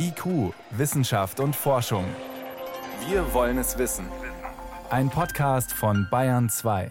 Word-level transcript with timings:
IQ, 0.00 0.54
Wissenschaft 0.70 1.40
und 1.40 1.56
Forschung. 1.56 2.04
Wir 3.08 3.34
wollen 3.34 3.58
es 3.58 3.78
wissen. 3.78 4.06
Ein 4.90 5.10
Podcast 5.10 5.72
von 5.72 6.06
Bayern 6.08 6.48
2. 6.48 6.90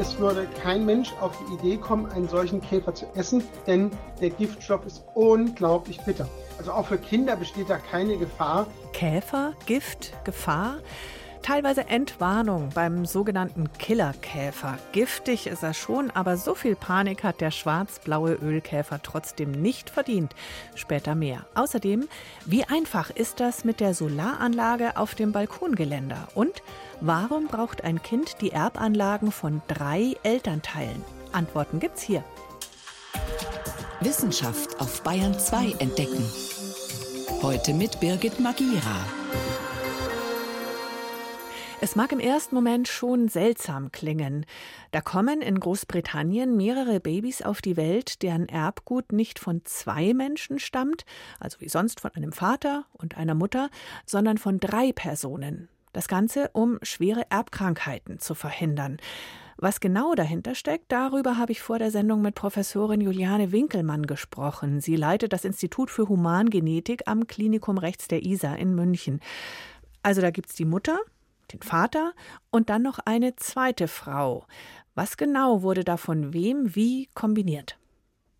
Es 0.00 0.18
würde 0.18 0.46
kein 0.62 0.86
Mensch 0.86 1.12
auf 1.20 1.36
die 1.38 1.54
Idee 1.54 1.76
kommen, 1.76 2.06
einen 2.06 2.28
solchen 2.28 2.62
Käfer 2.62 2.94
zu 2.94 3.06
essen, 3.16 3.42
denn 3.66 3.90
der 4.20 4.30
Giftstoff 4.30 4.86
ist 4.86 5.02
unglaublich 5.14 6.00
bitter. 6.00 6.26
Also 6.56 6.72
auch 6.72 6.86
für 6.86 6.98
Kinder 6.98 7.36
besteht 7.36 7.68
da 7.68 7.76
keine 7.76 8.16
Gefahr. 8.16 8.66
Käfer, 8.92 9.52
Gift, 9.66 10.14
Gefahr? 10.24 10.76
Teilweise 11.42 11.86
Entwarnung 11.88 12.70
beim 12.74 13.06
sogenannten 13.06 13.72
Killerkäfer. 13.78 14.78
Giftig 14.92 15.46
ist 15.46 15.62
er 15.62 15.72
schon, 15.72 16.10
aber 16.10 16.36
so 16.36 16.54
viel 16.54 16.76
Panik 16.76 17.24
hat 17.24 17.40
der 17.40 17.50
schwarz-blaue 17.50 18.34
Ölkäfer 18.34 19.00
trotzdem 19.02 19.52
nicht 19.52 19.88
verdient. 19.88 20.34
Später 20.74 21.14
mehr. 21.14 21.46
Außerdem, 21.54 22.08
wie 22.44 22.64
einfach 22.64 23.10
ist 23.10 23.40
das 23.40 23.64
mit 23.64 23.80
der 23.80 23.94
Solaranlage 23.94 24.96
auf 24.96 25.14
dem 25.14 25.32
Balkongeländer? 25.32 26.28
Und 26.34 26.62
warum 27.00 27.46
braucht 27.46 27.82
ein 27.82 28.02
Kind 28.02 28.40
die 28.40 28.52
Erbanlagen 28.52 29.32
von 29.32 29.62
drei 29.68 30.16
Elternteilen? 30.22 31.02
Antworten 31.32 31.80
gibt's 31.80 32.02
hier. 32.02 32.22
Wissenschaft 34.00 34.80
auf 34.80 35.02
Bayern 35.02 35.38
2 35.38 35.76
entdecken. 35.78 36.24
Heute 37.42 37.72
mit 37.74 37.98
Birgit 38.00 38.38
Magira. 38.38 39.17
Es 41.80 41.94
mag 41.94 42.10
im 42.10 42.18
ersten 42.18 42.56
Moment 42.56 42.88
schon 42.88 43.28
seltsam 43.28 43.92
klingen. 43.92 44.46
Da 44.90 45.00
kommen 45.00 45.40
in 45.40 45.60
Großbritannien 45.60 46.56
mehrere 46.56 46.98
Babys 46.98 47.40
auf 47.40 47.62
die 47.62 47.76
Welt, 47.76 48.22
deren 48.22 48.48
Erbgut 48.48 49.12
nicht 49.12 49.38
von 49.38 49.64
zwei 49.64 50.12
Menschen 50.12 50.58
stammt, 50.58 51.04
also 51.38 51.60
wie 51.60 51.68
sonst 51.68 52.00
von 52.00 52.10
einem 52.16 52.32
Vater 52.32 52.84
und 52.94 53.16
einer 53.16 53.36
Mutter, 53.36 53.70
sondern 54.04 54.38
von 54.38 54.58
drei 54.58 54.90
Personen. 54.90 55.68
Das 55.92 56.08
Ganze, 56.08 56.50
um 56.52 56.80
schwere 56.82 57.30
Erbkrankheiten 57.30 58.18
zu 58.18 58.34
verhindern. 58.34 58.96
Was 59.56 59.78
genau 59.78 60.16
dahinter 60.16 60.56
steckt, 60.56 60.90
darüber 60.90 61.38
habe 61.38 61.52
ich 61.52 61.62
vor 61.62 61.78
der 61.78 61.92
Sendung 61.92 62.22
mit 62.22 62.34
Professorin 62.34 63.00
Juliane 63.00 63.52
Winkelmann 63.52 64.06
gesprochen. 64.06 64.80
Sie 64.80 64.96
leitet 64.96 65.32
das 65.32 65.44
Institut 65.44 65.90
für 65.90 66.08
Humangenetik 66.08 67.02
am 67.06 67.28
Klinikum 67.28 67.78
Rechts 67.78 68.08
der 68.08 68.24
ISA 68.24 68.54
in 68.56 68.74
München. 68.74 69.20
Also 70.02 70.20
da 70.20 70.30
gibt 70.30 70.50
es 70.50 70.56
die 70.56 70.64
Mutter, 70.64 70.98
den 71.48 71.62
Vater 71.62 72.12
und 72.50 72.70
dann 72.70 72.82
noch 72.82 72.98
eine 73.04 73.36
zweite 73.36 73.88
Frau. 73.88 74.46
Was 74.94 75.16
genau 75.16 75.62
wurde 75.62 75.84
da 75.84 75.96
von 75.96 76.32
wem 76.32 76.74
wie 76.74 77.08
kombiniert? 77.14 77.78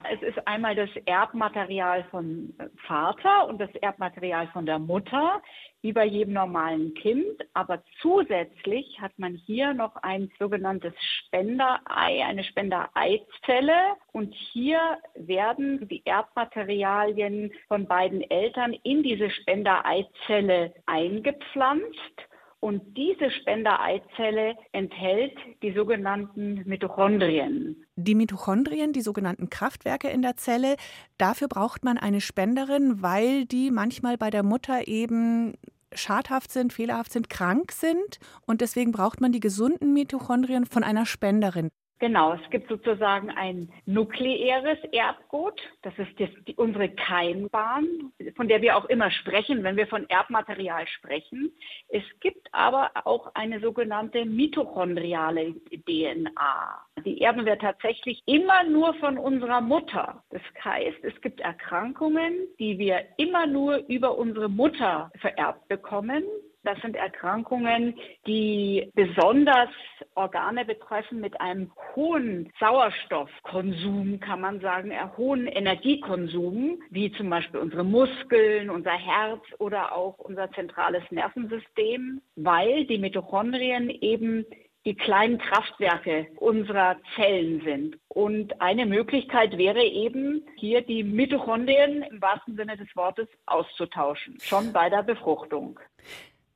Es 0.04 0.22
ist 0.22 0.46
einmal 0.46 0.76
das 0.76 0.90
Erbmaterial 1.06 2.04
von 2.10 2.54
Vater 2.86 3.48
und 3.48 3.60
das 3.60 3.74
Erbmaterial 3.76 4.46
von 4.48 4.64
der 4.64 4.78
Mutter, 4.78 5.42
wie 5.82 5.92
bei 5.92 6.04
jedem 6.04 6.34
normalen 6.34 6.94
Kind. 6.94 7.44
Aber 7.52 7.82
zusätzlich 8.00 9.00
hat 9.00 9.18
man 9.18 9.34
hier 9.34 9.74
noch 9.74 9.96
ein 9.96 10.30
sogenanntes 10.38 10.94
Spenderei, 11.00 12.24
eine 12.24 12.44
Spendereizelle. 12.44 13.96
Und 14.12 14.34
hier 14.34 14.98
werden 15.14 15.88
die 15.88 16.06
Erbmaterialien 16.06 17.52
von 17.66 17.86
beiden 17.86 18.22
Eltern 18.30 18.74
in 18.84 19.02
diese 19.02 19.30
Spendereizelle 19.30 20.74
eingepflanzt. 20.86 22.27
Und 22.60 22.96
diese 22.96 23.30
Spendereizelle 23.30 24.56
enthält 24.72 25.36
die 25.62 25.72
sogenannten 25.72 26.64
Mitochondrien. 26.66 27.84
Die 27.94 28.16
Mitochondrien, 28.16 28.92
die 28.92 29.00
sogenannten 29.00 29.48
Kraftwerke 29.48 30.08
in 30.08 30.22
der 30.22 30.36
Zelle, 30.36 30.76
dafür 31.18 31.46
braucht 31.46 31.84
man 31.84 31.98
eine 31.98 32.20
Spenderin, 32.20 33.00
weil 33.00 33.44
die 33.44 33.70
manchmal 33.70 34.18
bei 34.18 34.30
der 34.30 34.42
Mutter 34.42 34.88
eben 34.88 35.54
schadhaft 35.94 36.50
sind, 36.50 36.72
fehlerhaft 36.72 37.12
sind, 37.12 37.30
krank 37.30 37.72
sind. 37.72 38.18
Und 38.46 38.60
deswegen 38.60 38.90
braucht 38.90 39.20
man 39.20 39.30
die 39.30 39.40
gesunden 39.40 39.92
Mitochondrien 39.92 40.66
von 40.66 40.82
einer 40.82 41.06
Spenderin. 41.06 41.70
Genau, 42.00 42.34
es 42.34 42.50
gibt 42.50 42.68
sozusagen 42.68 43.30
ein 43.30 43.72
nukleäres 43.86 44.78
Erbgut. 44.92 45.60
Das 45.82 45.92
ist 45.98 46.16
die, 46.18 46.28
die, 46.46 46.54
unsere 46.54 46.90
Keimbahn, 46.90 48.12
von 48.36 48.46
der 48.46 48.62
wir 48.62 48.76
auch 48.76 48.84
immer 48.84 49.10
sprechen, 49.10 49.64
wenn 49.64 49.76
wir 49.76 49.88
von 49.88 50.08
Erbmaterial 50.08 50.86
sprechen. 50.86 51.52
Es 51.88 52.04
gibt 52.20 52.48
aber 52.52 52.92
auch 53.04 53.34
eine 53.34 53.58
sogenannte 53.60 54.24
mitochondriale 54.24 55.54
DNA. 55.86 56.86
Die 57.04 57.20
erben 57.20 57.44
wir 57.44 57.58
tatsächlich 57.58 58.22
immer 58.26 58.62
nur 58.62 58.94
von 58.94 59.18
unserer 59.18 59.60
Mutter. 59.60 60.22
Das 60.30 60.42
heißt, 60.64 60.98
es 61.02 61.20
gibt 61.20 61.40
Erkrankungen, 61.40 62.32
die 62.60 62.78
wir 62.78 63.02
immer 63.16 63.46
nur 63.46 63.78
über 63.88 64.16
unsere 64.16 64.48
Mutter 64.48 65.10
vererbt 65.20 65.66
bekommen. 65.66 66.22
Das 66.64 66.78
sind 66.80 66.96
Erkrankungen, 66.96 67.94
die 68.26 68.90
besonders 68.94 69.68
Organe 70.14 70.64
betreffen 70.64 71.20
mit 71.20 71.40
einem 71.40 71.70
hohen 71.94 72.52
Sauerstoffkonsum, 72.58 74.18
kann 74.20 74.40
man 74.40 74.60
sagen, 74.60 74.92
einem 74.92 75.16
hohen 75.16 75.46
Energiekonsum, 75.46 76.82
wie 76.90 77.12
zum 77.12 77.30
Beispiel 77.30 77.60
unsere 77.60 77.84
Muskeln, 77.84 78.70
unser 78.70 78.92
Herz 78.92 79.42
oder 79.58 79.92
auch 79.92 80.18
unser 80.18 80.50
zentrales 80.52 81.02
Nervensystem, 81.10 82.20
weil 82.34 82.86
die 82.86 82.98
Mitochondrien 82.98 83.88
eben 83.88 84.44
die 84.84 84.94
kleinen 84.94 85.38
Kraftwerke 85.38 86.28
unserer 86.36 86.96
Zellen 87.14 87.60
sind. 87.62 87.98
Und 88.08 88.60
eine 88.60 88.86
Möglichkeit 88.86 89.58
wäre 89.58 89.82
eben, 89.82 90.46
hier 90.56 90.80
die 90.80 91.04
Mitochondrien 91.04 92.02
im 92.02 92.22
wahrsten 92.22 92.56
Sinne 92.56 92.76
des 92.76 92.88
Wortes 92.96 93.28
auszutauschen, 93.46 94.38
schon 94.40 94.72
bei 94.72 94.88
der 94.88 95.02
Befruchtung. 95.02 95.78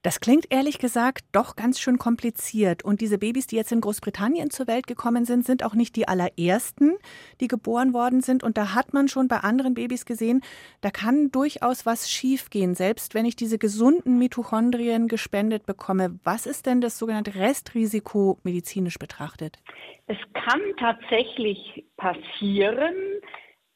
Das 0.02 0.18
klingt 0.18 0.50
ehrlich 0.50 0.80
gesagt 0.80 1.24
doch 1.30 1.54
ganz 1.54 1.78
schön 1.78 1.96
kompliziert. 1.96 2.84
Und 2.84 3.00
diese 3.00 3.18
Babys, 3.18 3.46
die 3.46 3.54
jetzt 3.54 3.70
in 3.70 3.80
Großbritannien 3.80 4.50
zur 4.50 4.66
Welt 4.66 4.88
gekommen 4.88 5.24
sind, 5.24 5.46
sind 5.46 5.64
auch 5.64 5.74
nicht 5.74 5.94
die 5.94 6.08
allerersten, 6.08 6.94
die 7.40 7.46
geboren 7.46 7.94
worden 7.94 8.20
sind. 8.20 8.42
Und 8.42 8.58
da 8.58 8.74
hat 8.74 8.92
man 8.94 9.06
schon 9.06 9.28
bei 9.28 9.38
anderen 9.38 9.74
Babys 9.74 10.04
gesehen, 10.04 10.42
da 10.80 10.90
kann 10.90 11.30
durchaus 11.30 11.86
was 11.86 12.10
schiefgehen, 12.10 12.74
selbst 12.74 13.14
wenn 13.14 13.26
ich 13.26 13.36
diese 13.36 13.58
gesunden 13.58 14.18
Mitochondrien 14.18 15.06
gespendet 15.06 15.66
bekomme. 15.66 16.18
Was 16.24 16.46
ist 16.46 16.66
denn 16.66 16.80
das 16.80 16.98
sogenannte 16.98 17.36
Restrisiko 17.36 18.40
medizinisch 18.42 18.98
betrachtet? 18.98 19.60
Es 20.08 20.18
kann 20.32 20.60
tatsächlich 20.80 21.84
passieren, 21.96 22.94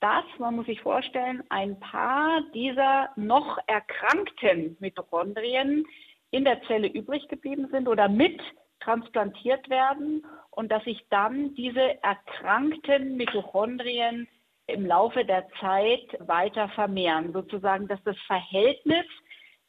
dass, 0.00 0.24
man 0.38 0.56
muss 0.56 0.66
sich 0.66 0.80
vorstellen, 0.80 1.44
ein 1.50 1.78
paar 1.78 2.42
dieser 2.52 3.10
noch 3.14 3.58
erkrankten 3.68 4.76
Mitochondrien 4.80 5.86
in 6.30 6.44
der 6.44 6.62
Zelle 6.62 6.88
übrig 6.88 7.28
geblieben 7.28 7.68
sind 7.70 7.88
oder 7.88 8.08
mit 8.08 8.40
transplantiert 8.80 9.68
werden 9.68 10.24
und 10.50 10.70
dass 10.70 10.84
sich 10.84 11.06
dann 11.10 11.54
diese 11.54 12.02
erkrankten 12.02 13.16
Mitochondrien 13.16 14.28
im 14.66 14.86
Laufe 14.86 15.24
der 15.24 15.46
Zeit 15.60 16.16
weiter 16.20 16.68
vermehren. 16.70 17.32
Sozusagen, 17.32 17.88
dass 17.88 18.02
das 18.04 18.16
Verhältnis 18.26 19.06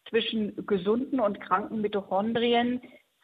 zwischen 0.10 0.66
gesunden 0.66 1.20
und 1.20 1.40
kranken 1.42 1.82
Mitochondrien 1.82 2.82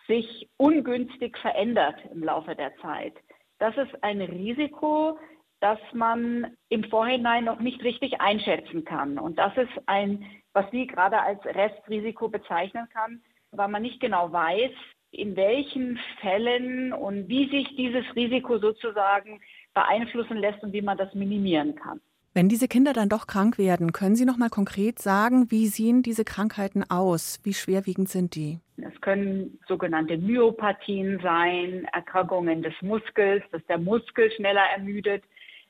sich 0.08 0.50
ungünstig 0.58 1.38
verändert 1.38 1.96
im 2.12 2.24
Laufe 2.24 2.56
der 2.56 2.76
Zeit. 2.78 3.14
Das 3.60 3.76
ist 3.78 4.04
ein 4.04 4.22
Risiko, 4.22 5.18
das 5.62 5.80
man 5.94 6.58
im 6.68 6.84
Vorhinein 6.86 7.46
noch 7.46 7.60
nicht 7.60 7.82
richtig 7.84 8.20
einschätzen 8.20 8.84
kann. 8.84 9.18
Und 9.18 9.40
das 9.40 9.56
ist 9.56 9.72
ein, 9.86 10.26
was 10.54 10.70
Sie 10.72 10.88
gerade 10.88 11.20
als 11.22 11.44
Restrisiko 11.46 12.30
bezeichnen 12.30 12.88
kann, 12.94 13.22
weil 13.52 13.68
man 13.68 13.82
nicht 13.82 14.00
genau 14.00 14.32
weiß, 14.32 14.72
in 15.12 15.36
welchen 15.36 16.00
Fällen 16.22 16.94
und 16.94 17.28
wie 17.28 17.50
sich 17.50 17.76
dieses 17.76 18.04
Risiko 18.16 18.58
sozusagen 18.58 19.42
beeinflussen 19.74 20.38
lässt 20.38 20.64
und 20.64 20.74
wie 20.74 20.82
man 20.82 20.98
das 20.98 21.14
minimieren 21.14 21.76
kann. 21.76 22.02
Wenn 22.36 22.50
diese 22.50 22.68
Kinder 22.68 22.94
dann 22.94 23.10
doch 23.10 23.28
krank 23.28 23.60
werden, 23.60 23.92
können 23.92 24.16
Sie 24.16 24.26
noch 24.26 24.38
mal 24.38 24.50
konkret 24.50 24.98
sagen, 24.98 25.52
wie 25.52 25.68
sehen 25.68 26.02
diese 26.02 26.26
Krankheiten 26.26 26.84
aus? 26.90 27.40
Wie 27.44 27.54
schwerwiegend 27.54 28.10
sind 28.10 28.34
die? 28.34 28.60
Es 28.78 29.00
können 29.02 29.60
sogenannte 29.68 30.18
Myopathien 30.18 31.20
sein, 31.22 31.88
Erkrankungen 31.94 32.64
des 32.64 32.74
Muskels, 32.82 33.44
dass 33.52 33.64
der 33.68 33.78
Muskel 33.78 34.32
schneller 34.32 34.64
ermüdet. 34.76 35.24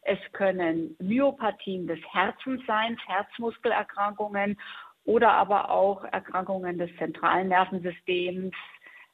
Es 0.06 0.20
können 0.34 0.96
Myopathien 1.00 1.88
des 1.88 2.00
Herzens 2.12 2.62
sein, 2.68 2.98
Herzmuskelerkrankungen 3.06 4.60
oder 5.06 5.32
aber 5.34 5.70
auch 5.70 6.04
Erkrankungen 6.06 6.78
des 6.78 6.96
zentralen 6.98 7.50
Nervensystems, 7.50 8.54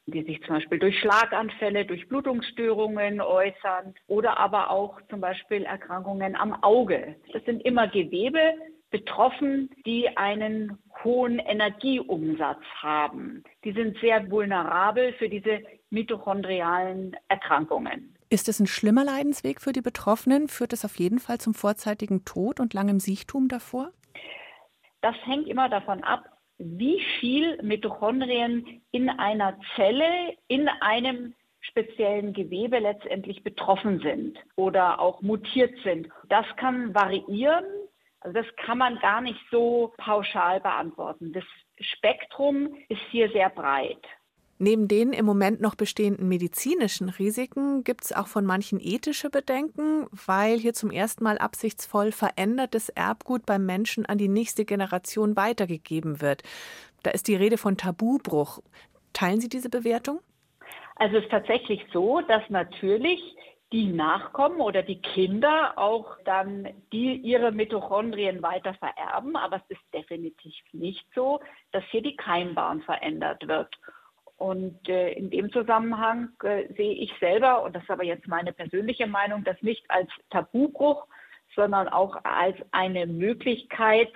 die 0.07 0.23
sich 0.23 0.41
zum 0.43 0.55
Beispiel 0.55 0.79
durch 0.79 0.99
Schlaganfälle, 0.99 1.85
durch 1.85 2.07
Blutungsstörungen 2.07 3.21
äußern 3.21 3.93
oder 4.07 4.37
aber 4.37 4.71
auch 4.71 4.99
zum 5.09 5.21
Beispiel 5.21 5.63
Erkrankungen 5.63 6.35
am 6.35 6.63
Auge. 6.63 7.15
Das 7.33 7.43
sind 7.45 7.63
immer 7.63 7.87
Gewebe 7.87 8.55
betroffen, 8.91 9.69
die 9.85 10.17
einen 10.17 10.77
hohen 11.03 11.39
Energieumsatz 11.39 12.63
haben. 12.81 13.43
Die 13.63 13.71
sind 13.71 13.97
sehr 13.99 14.29
vulnerabel 14.31 15.13
für 15.13 15.29
diese 15.29 15.59
mitochondrialen 15.91 17.15
Erkrankungen. 17.27 18.15
Ist 18.31 18.47
es 18.47 18.59
ein 18.59 18.67
schlimmer 18.67 19.03
Leidensweg 19.03 19.59
für 19.59 19.71
die 19.71 19.81
Betroffenen? 19.81 20.47
Führt 20.49 20.71
es 20.71 20.85
auf 20.85 20.99
jeden 20.99 21.17
Fall 21.17 21.39
zum 21.39 21.55
vorzeitigen 21.55 22.25
Tod 22.25 22.59
und 22.59 22.75
langem 22.75 22.99
Siechtum 22.99 23.47
davor? 23.47 23.91
Das 25.01 25.15
hängt 25.25 25.47
immer 25.47 25.67
davon 25.67 26.03
ab, 26.03 26.25
wie 26.59 27.01
viel 27.19 27.59
Mitochondrien 27.63 28.83
in 28.91 29.09
einer 29.09 29.57
Zelle, 29.75 30.35
in 30.47 30.67
einem 30.67 31.33
speziellen 31.61 32.33
Gewebe 32.33 32.77
letztendlich 32.77 33.43
betroffen 33.43 33.99
sind 34.01 34.37
oder 34.55 34.99
auch 34.99 35.23
mutiert 35.23 35.73
sind. 35.83 36.07
Das 36.27 36.45
kann 36.57 36.93
variieren. 36.93 37.65
Also 38.19 38.41
das 38.41 38.55
kann 38.57 38.77
man 38.77 38.99
gar 38.99 39.21
nicht 39.21 39.39
so 39.49 39.93
pauschal 39.97 40.59
beantworten. 40.59 41.33
Das 41.33 41.45
Spektrum 41.79 42.75
ist 42.89 43.01
hier 43.09 43.31
sehr 43.31 43.49
breit. 43.49 44.05
Neben 44.61 44.89
den 44.89 45.13
im 45.13 45.25
Moment 45.25 45.61
noch 45.61 45.75
bestehenden 45.75 46.27
medizinischen 46.27 47.07
Risiken 47.07 47.85
gibt 47.85 48.03
es 48.03 48.11
auch 48.11 48.27
von 48.27 48.45
manchen 48.45 48.77
ethische 48.81 49.29
Bedenken, 49.29 50.07
weil 50.11 50.59
hier 50.59 50.73
zum 50.73 50.91
ersten 50.91 51.23
Mal 51.23 51.37
absichtsvoll 51.37 52.11
verändertes 52.11 52.89
Erbgut 52.89 53.45
beim 53.45 53.65
Menschen 53.65 54.05
an 54.05 54.17
die 54.17 54.27
nächste 54.27 54.65
Generation 54.65 55.37
weitergegeben 55.37 56.19
wird. 56.19 56.43
Da 57.03 57.11
ist 57.11 57.29
die 57.29 57.35
Rede 57.35 57.57
von 57.57 57.77
Tabubruch. 57.77 58.59
Teilen 59.13 59.39
Sie 59.39 59.47
diese 59.47 59.69
Bewertung? 59.69 60.19
Also 60.97 61.17
es 61.17 61.23
ist 61.23 61.31
tatsächlich 61.31 61.81
so, 61.93 62.19
dass 62.19 62.43
natürlich 62.49 63.21
die 63.71 63.85
Nachkommen 63.85 64.59
oder 64.59 64.83
die 64.83 65.01
Kinder 65.01 65.77
auch 65.77 66.17
dann 66.25 66.67
die 66.91 67.15
ihre 67.15 67.53
Mitochondrien 67.53 68.41
weiter 68.41 68.73
vererben, 68.73 69.37
aber 69.37 69.57
es 69.57 69.77
ist 69.77 69.93
definitiv 69.93 70.55
nicht 70.73 71.05
so, 71.15 71.39
dass 71.71 71.83
hier 71.91 72.01
die 72.01 72.17
Keimbahn 72.17 72.81
verändert 72.81 73.47
wird. 73.47 73.73
Und 74.39 74.87
äh, 74.87 75.11
in 75.11 75.29
dem 75.29 75.51
Zusammenhang 75.51 76.29
äh, 76.43 76.73
sehe 76.75 76.93
ich 76.93 77.11
selber, 77.19 77.61
und 77.61 77.75
das 77.75 77.83
ist 77.83 77.91
aber 77.91 78.05
jetzt 78.05 78.25
meine 78.27 78.53
persönliche 78.53 79.05
Meinung, 79.05 79.43
das 79.43 79.61
nicht 79.61 79.83
als 79.89 80.09
Tabubruch, 80.29 81.05
sondern 81.55 81.89
auch 81.89 82.17
als 82.23 82.55
eine 82.71 83.05
Möglichkeit, 83.05 84.11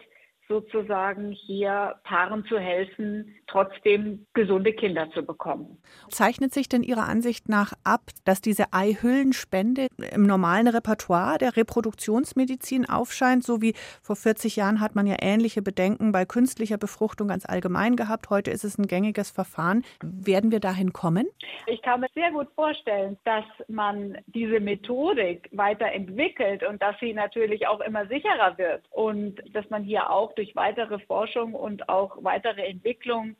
sozusagen 0.53 1.31
hier 1.31 1.95
Paaren 2.03 2.45
zu 2.45 2.59
helfen, 2.59 3.33
trotzdem 3.47 4.25
gesunde 4.33 4.73
Kinder 4.73 5.09
zu 5.11 5.23
bekommen. 5.23 5.81
Zeichnet 6.09 6.53
sich 6.53 6.69
denn 6.69 6.83
Ihrer 6.83 7.07
Ansicht 7.07 7.49
nach 7.49 7.73
ab, 7.83 8.01
dass 8.23 8.39
diese 8.41 8.71
Eihüllenspende 8.71 9.87
im 10.13 10.27
normalen 10.27 10.67
Repertoire 10.67 11.39
der 11.39 11.57
Reproduktionsmedizin 11.57 12.87
aufscheint? 12.87 13.43
So 13.43 13.61
wie 13.61 13.73
vor 14.01 14.15
40 14.15 14.55
Jahren 14.55 14.79
hat 14.79 14.93
man 14.93 15.07
ja 15.07 15.15
ähnliche 15.19 15.61
Bedenken 15.61 16.11
bei 16.11 16.25
künstlicher 16.25 16.77
Befruchtung 16.77 17.29
ganz 17.29 17.45
allgemein 17.47 17.95
gehabt. 17.95 18.29
Heute 18.29 18.51
ist 18.51 18.63
es 18.63 18.77
ein 18.77 18.87
gängiges 18.87 19.31
Verfahren. 19.31 19.83
Werden 20.01 20.51
wir 20.51 20.59
dahin 20.59 20.93
kommen? 20.93 21.27
Ich 21.65 21.81
kann 21.81 22.01
mir 22.01 22.09
sehr 22.13 22.31
gut 22.31 22.47
vorstellen, 22.55 23.17
dass 23.23 23.45
man 23.67 24.17
diese 24.27 24.59
Methodik 24.59 25.49
weiterentwickelt 25.51 26.63
und 26.63 26.81
dass 26.81 26.95
sie 26.99 27.13
natürlich 27.13 27.67
auch 27.67 27.79
immer 27.81 28.05
sicherer 28.07 28.57
wird 28.57 28.83
und 28.91 29.41
dass 29.53 29.69
man 29.69 29.83
hier 29.83 30.09
auch 30.09 30.33
durch 30.33 30.42
weitere 30.55 30.99
Forschung 30.99 31.53
und 31.53 31.89
auch 31.89 32.17
weitere 32.23 32.63
Entwicklung 32.65 33.35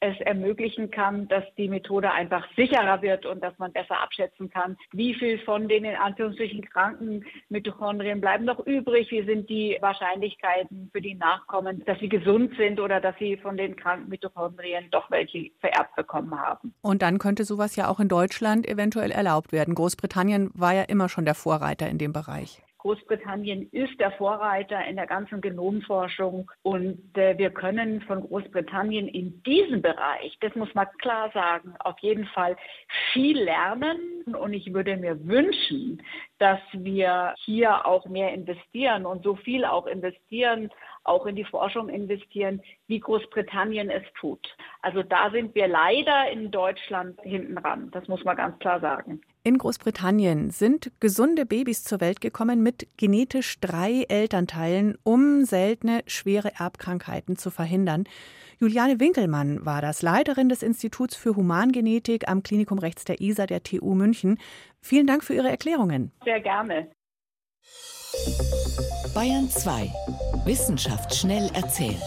es 0.00 0.18
ermöglichen 0.20 0.90
kann, 0.90 1.26
dass 1.28 1.44
die 1.56 1.68
Methode 1.68 2.12
einfach 2.12 2.46
sicherer 2.54 3.00
wird 3.00 3.24
und 3.24 3.42
dass 3.42 3.58
man 3.58 3.72
besser 3.72 4.00
abschätzen 4.00 4.50
kann, 4.50 4.76
wie 4.92 5.14
viel 5.14 5.38
von 5.38 5.68
den 5.68 5.84
in 5.84 5.96
Anführungsstrichen 5.96 6.62
kranken 6.68 7.24
Mitochondrien 7.48 8.20
bleiben 8.20 8.44
noch 8.44 8.60
übrig, 8.66 9.10
wie 9.10 9.24
sind 9.24 9.48
die 9.48 9.78
Wahrscheinlichkeiten 9.80 10.90
für 10.92 11.00
die 11.00 11.14
Nachkommen, 11.14 11.82
dass 11.86 11.98
sie 11.98 12.08
gesund 12.08 12.54
sind 12.58 12.78
oder 12.78 13.00
dass 13.00 13.16
sie 13.18 13.36
von 13.38 13.56
den 13.56 13.76
kranken 13.76 14.10
Mitochondrien 14.10 14.90
doch 14.90 15.10
welche 15.10 15.50
vererbt 15.60 15.96
bekommen 15.96 16.38
haben. 16.38 16.74
Und 16.82 17.00
dann 17.00 17.18
könnte 17.18 17.44
sowas 17.44 17.76
ja 17.76 17.88
auch 17.88 18.00
in 18.00 18.08
Deutschland 18.08 18.68
eventuell 18.68 19.10
erlaubt 19.10 19.52
werden. 19.52 19.74
Großbritannien 19.74 20.50
war 20.54 20.74
ja 20.74 20.82
immer 20.82 21.08
schon 21.08 21.24
der 21.24 21.34
Vorreiter 21.34 21.88
in 21.88 21.98
dem 21.98 22.12
Bereich. 22.12 22.65
Großbritannien 22.86 23.68
ist 23.72 23.98
der 23.98 24.12
Vorreiter 24.12 24.86
in 24.86 24.94
der 24.94 25.08
ganzen 25.08 25.40
Genomforschung 25.40 26.48
und 26.62 27.18
äh, 27.18 27.36
wir 27.36 27.50
können 27.50 28.00
von 28.02 28.20
Großbritannien 28.20 29.08
in 29.08 29.42
diesem 29.42 29.82
Bereich, 29.82 30.38
das 30.40 30.54
muss 30.54 30.72
man 30.72 30.86
klar 30.98 31.28
sagen, 31.34 31.74
auf 31.80 31.98
jeden 31.98 32.26
Fall 32.26 32.56
viel 33.12 33.42
lernen 33.42 33.98
und 34.36 34.52
ich 34.52 34.72
würde 34.72 34.96
mir 34.96 35.26
wünschen, 35.26 36.00
dass 36.38 36.60
wir 36.74 37.34
hier 37.38 37.84
auch 37.86 38.06
mehr 38.06 38.32
investieren 38.32 39.04
und 39.04 39.24
so 39.24 39.34
viel 39.34 39.64
auch 39.64 39.88
investieren, 39.88 40.70
auch 41.02 41.26
in 41.26 41.34
die 41.34 41.44
Forschung 41.44 41.88
investieren, 41.88 42.62
wie 42.86 43.00
Großbritannien 43.00 43.90
es 43.90 44.04
tut. 44.20 44.46
Also 44.82 45.02
da 45.02 45.30
sind 45.32 45.56
wir 45.56 45.66
leider 45.66 46.30
in 46.30 46.52
Deutschland 46.52 47.20
hinten 47.22 47.58
ran. 47.58 47.90
Das 47.90 48.06
muss 48.06 48.22
man 48.22 48.36
ganz 48.36 48.56
klar 48.60 48.78
sagen. 48.78 49.22
In 49.46 49.58
Großbritannien 49.58 50.50
sind 50.50 50.90
gesunde 50.98 51.46
Babys 51.46 51.84
zur 51.84 52.00
Welt 52.00 52.20
gekommen 52.20 52.64
mit 52.64 52.88
genetisch 52.96 53.60
drei 53.60 54.02
Elternteilen, 54.08 54.98
um 55.04 55.44
seltene, 55.44 56.02
schwere 56.08 56.50
Erbkrankheiten 56.58 57.36
zu 57.36 57.52
verhindern. 57.52 58.08
Juliane 58.58 58.98
Winkelmann 58.98 59.64
war 59.64 59.80
das, 59.80 60.02
Leiterin 60.02 60.48
des 60.48 60.64
Instituts 60.64 61.14
für 61.14 61.36
Humangenetik 61.36 62.28
am 62.28 62.42
Klinikum 62.42 62.80
Rechts 62.80 63.04
der 63.04 63.20
ISA 63.20 63.46
der 63.46 63.62
TU 63.62 63.94
München. 63.94 64.40
Vielen 64.80 65.06
Dank 65.06 65.22
für 65.22 65.34
Ihre 65.34 65.48
Erklärungen. 65.48 66.10
Sehr 66.24 66.40
gerne. 66.40 66.90
Bayern 69.14 69.48
2. 69.48 69.92
Wissenschaft 70.44 71.14
schnell 71.14 71.52
erzählt. 71.54 72.02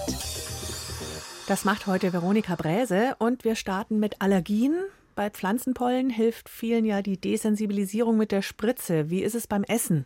Das 1.48 1.64
macht 1.64 1.88
heute 1.88 2.12
Veronika 2.12 2.56
Bräse 2.56 3.16
und 3.18 3.46
wir 3.46 3.56
starten 3.56 3.98
mit 3.98 4.22
Allergien. 4.22 4.74
Bei 5.20 5.30
Pflanzenpollen 5.30 6.10
hilft 6.10 6.48
vielen 6.48 6.86
ja 6.86 7.02
die 7.02 7.20
Desensibilisierung 7.20 8.16
mit 8.16 8.32
der 8.32 8.42
Spritze. 8.42 9.10
Wie 9.10 9.22
ist 9.22 9.36
es 9.36 9.48
beim 9.48 9.66
Essen? 9.66 10.06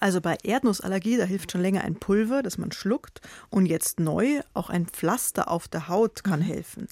Also 0.00 0.20
bei 0.20 0.36
Erdnussallergie, 0.42 1.16
da 1.16 1.24
hilft 1.24 1.52
schon 1.52 1.62
länger 1.62 1.82
ein 1.82 1.96
Pulver, 1.96 2.42
das 2.42 2.58
man 2.58 2.72
schluckt. 2.72 3.20
Und 3.50 3.66
jetzt 3.66 4.00
neu, 4.00 4.40
auch 4.54 4.70
ein 4.70 4.86
Pflaster 4.86 5.50
auf 5.50 5.68
der 5.68 5.88
Haut 5.88 6.24
kann 6.24 6.40
mhm. 6.40 6.44
helfen. 6.44 6.88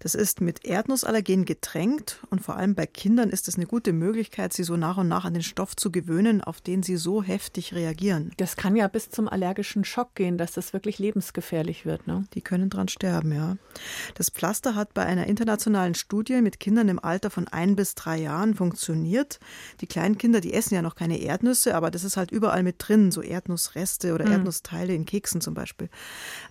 Das 0.00 0.14
ist 0.14 0.40
mit 0.40 0.64
Erdnussallergen 0.64 1.44
getränkt 1.44 2.20
und 2.30 2.40
vor 2.40 2.56
allem 2.56 2.74
bei 2.74 2.86
Kindern 2.86 3.30
ist 3.30 3.48
es 3.48 3.56
eine 3.56 3.66
gute 3.66 3.92
Möglichkeit, 3.92 4.52
sie 4.52 4.64
so 4.64 4.76
nach 4.76 4.96
und 4.96 5.08
nach 5.08 5.24
an 5.24 5.34
den 5.34 5.42
Stoff 5.42 5.76
zu 5.76 5.90
gewöhnen, 5.90 6.42
auf 6.42 6.60
den 6.60 6.82
sie 6.82 6.96
so 6.96 7.22
heftig 7.22 7.74
reagieren. 7.74 8.32
Das 8.36 8.56
kann 8.56 8.76
ja 8.76 8.88
bis 8.88 9.10
zum 9.10 9.28
allergischen 9.28 9.84
Schock 9.84 10.14
gehen, 10.14 10.38
dass 10.38 10.52
das 10.52 10.72
wirklich 10.72 10.98
lebensgefährlich 10.98 11.86
wird. 11.86 12.06
Ne? 12.06 12.24
Die 12.34 12.42
können 12.42 12.70
dran 12.70 12.88
sterben, 12.88 13.32
ja. 13.32 13.56
Das 14.14 14.30
Pflaster 14.30 14.74
hat 14.74 14.94
bei 14.94 15.04
einer 15.04 15.26
internationalen 15.26 15.94
Studie 15.94 16.40
mit 16.40 16.60
Kindern 16.60 16.88
im 16.88 16.98
Alter 16.98 17.30
von 17.30 17.48
ein 17.48 17.76
bis 17.76 17.94
drei 17.94 18.18
Jahren 18.18 18.54
funktioniert. 18.54 19.38
Die 19.80 19.86
kleinen 19.86 20.18
Kinder, 20.18 20.40
die 20.40 20.54
essen 20.54 20.74
ja 20.74 20.82
noch 20.82 20.94
keine 20.94 21.18
Erdnüsse, 21.18 21.74
aber 21.74 21.90
das 21.90 22.04
ist 22.04 22.13
halt 22.16 22.30
überall 22.30 22.62
mit 22.62 22.76
drin, 22.78 23.10
so 23.10 23.22
Erdnussreste 23.22 24.14
oder 24.14 24.26
mhm. 24.26 24.32
Erdnussteile 24.32 24.94
in 24.94 25.04
Keksen 25.04 25.40
zum 25.40 25.54
Beispiel. 25.54 25.88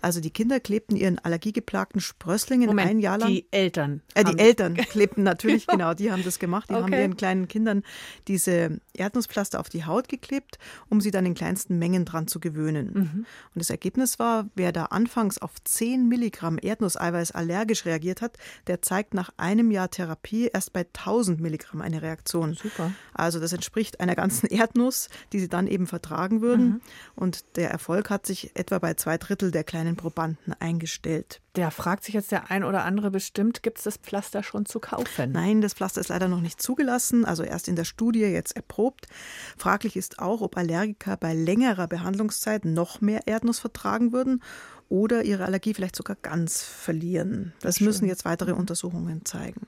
Also 0.02 0.20
die 0.20 0.32
Kinder 0.32 0.60
klebten 0.60 0.96
ihren 0.96 1.20
allergiegeplagten 1.20 2.02
Sprösslingen 2.02 2.68
Moment, 2.68 2.90
ein 2.90 3.00
Jahr 3.00 3.18
lang. 3.18 3.30
Die 3.30 3.48
Eltern. 3.52 4.02
Äh, 4.14 4.24
die 4.24 4.40
Eltern 4.40 4.76
klebten 4.76 5.24
natürlich, 5.24 5.68
genau, 5.68 5.94
die 5.94 6.12
haben 6.12 6.24
das 6.24 6.40
gemacht. 6.40 6.70
Die 6.70 6.74
okay. 6.74 6.84
haben 6.84 6.94
ihren 6.94 7.18
kleinen 7.18 7.48
Kindern 7.48 7.84
diese 8.28 8.80
Erdnusspflaster 8.94 9.60
auf 9.60 9.70
die 9.70 9.86
Haut 9.86 10.08
geklebt, 10.08 10.58
um 10.90 11.02
sie 11.02 11.12
dann 11.12 11.26
in 11.26 11.34
kleinsten 11.34 11.80
Mengen 11.80 12.06
dran 12.06 12.28
zu 12.28 12.40
gewöhnen. 12.40 12.92
Mhm. 12.94 13.26
Und 13.54 13.60
das 13.60 13.70
Ergebnis 13.70 14.20
war, 14.20 14.48
wer 14.56 14.72
da 14.72 14.86
anfangs 14.86 15.38
auf 15.38 15.52
10 15.64 16.08
Milligramm 16.08 16.58
Erdnusseiweiß 16.62 17.32
allergisch 17.32 17.86
reagiert 17.86 18.22
hat, 18.22 18.38
der 18.68 18.82
zeigt 18.82 19.14
nach 19.14 19.32
einem 19.38 19.72
Jahr 19.72 19.90
Therapie 19.90 20.50
erst 20.54 20.74
bei 20.74 20.82
1000 20.82 21.40
Milligramm 21.40 21.82
eine 21.82 22.02
Reaktion. 22.02 22.54
Super. 22.54 22.92
Also 23.14 23.40
das 23.40 23.54
entspricht 23.54 24.00
einer 24.00 24.16
ganzen 24.16 24.48
Erdnuss, 24.50 25.10
die 25.32 25.40
sie 25.40 25.50
dann 25.54 25.68
eben 25.68 25.88
vertragen 25.88 26.42
würden. 26.42 26.66
Mhm. 26.66 26.82
Und 27.16 27.56
der 27.56 27.70
Erfolg 27.70 28.10
hat 28.10 28.26
sich 28.26 28.56
etwa 28.56 28.80
bei 28.80 28.96
zwei 28.96 29.18
Drittel 29.18 29.52
der 29.52 29.64
kleinen 29.64 29.96
Probanden 29.96 30.54
eingestellt. 30.60 31.42
Der 31.56 31.70
fragt 31.70 32.04
sich 32.04 32.16
jetzt 32.16 32.32
der 32.32 32.50
ein 32.50 32.64
oder 32.64 32.84
andere 32.84 33.12
bestimmt, 33.12 33.62
gibt 33.62 33.78
es 33.78 33.84
das 33.84 33.98
Pflaster 33.98 34.42
schon 34.42 34.66
zu 34.66 34.80
kaufen? 34.80 35.32
Nein, 35.32 35.62
das 35.62 35.76
Pflaster 35.76 36.02
ist 36.02 36.10
leider 36.10 36.28
noch 36.28 36.42
nicht 36.42 36.62
zugelassen, 36.62 37.26
also 37.26 37.44
erst 37.44 37.68
in 37.68 37.76
der 37.76 37.84
Studie 37.84 38.22
jetzt 38.22 38.56
erprobt. 38.56 39.08
Fraglich 39.56 39.96
ist 39.96 40.18
auch, 40.18 40.42
ob 40.42 40.58
Allergiker 40.58 41.16
bei 41.16 41.34
längerer 41.34 41.88
Behandlungszeit 41.88 42.66
noch 42.66 43.02
mehr 43.02 43.28
Erdnuss 43.28 43.60
vertragen 43.60 44.12
würden 44.12 44.42
oder 44.90 45.24
ihre 45.24 45.46
Allergie 45.46 45.74
vielleicht 45.74 45.96
sogar 45.96 46.18
ganz 46.22 46.64
verlieren. 46.64 47.54
Das 47.62 47.78
Schön. 47.78 47.88
müssen 47.88 48.08
jetzt 48.08 48.26
weitere 48.26 48.54
Untersuchungen 48.54 49.24
zeigen. 49.26 49.68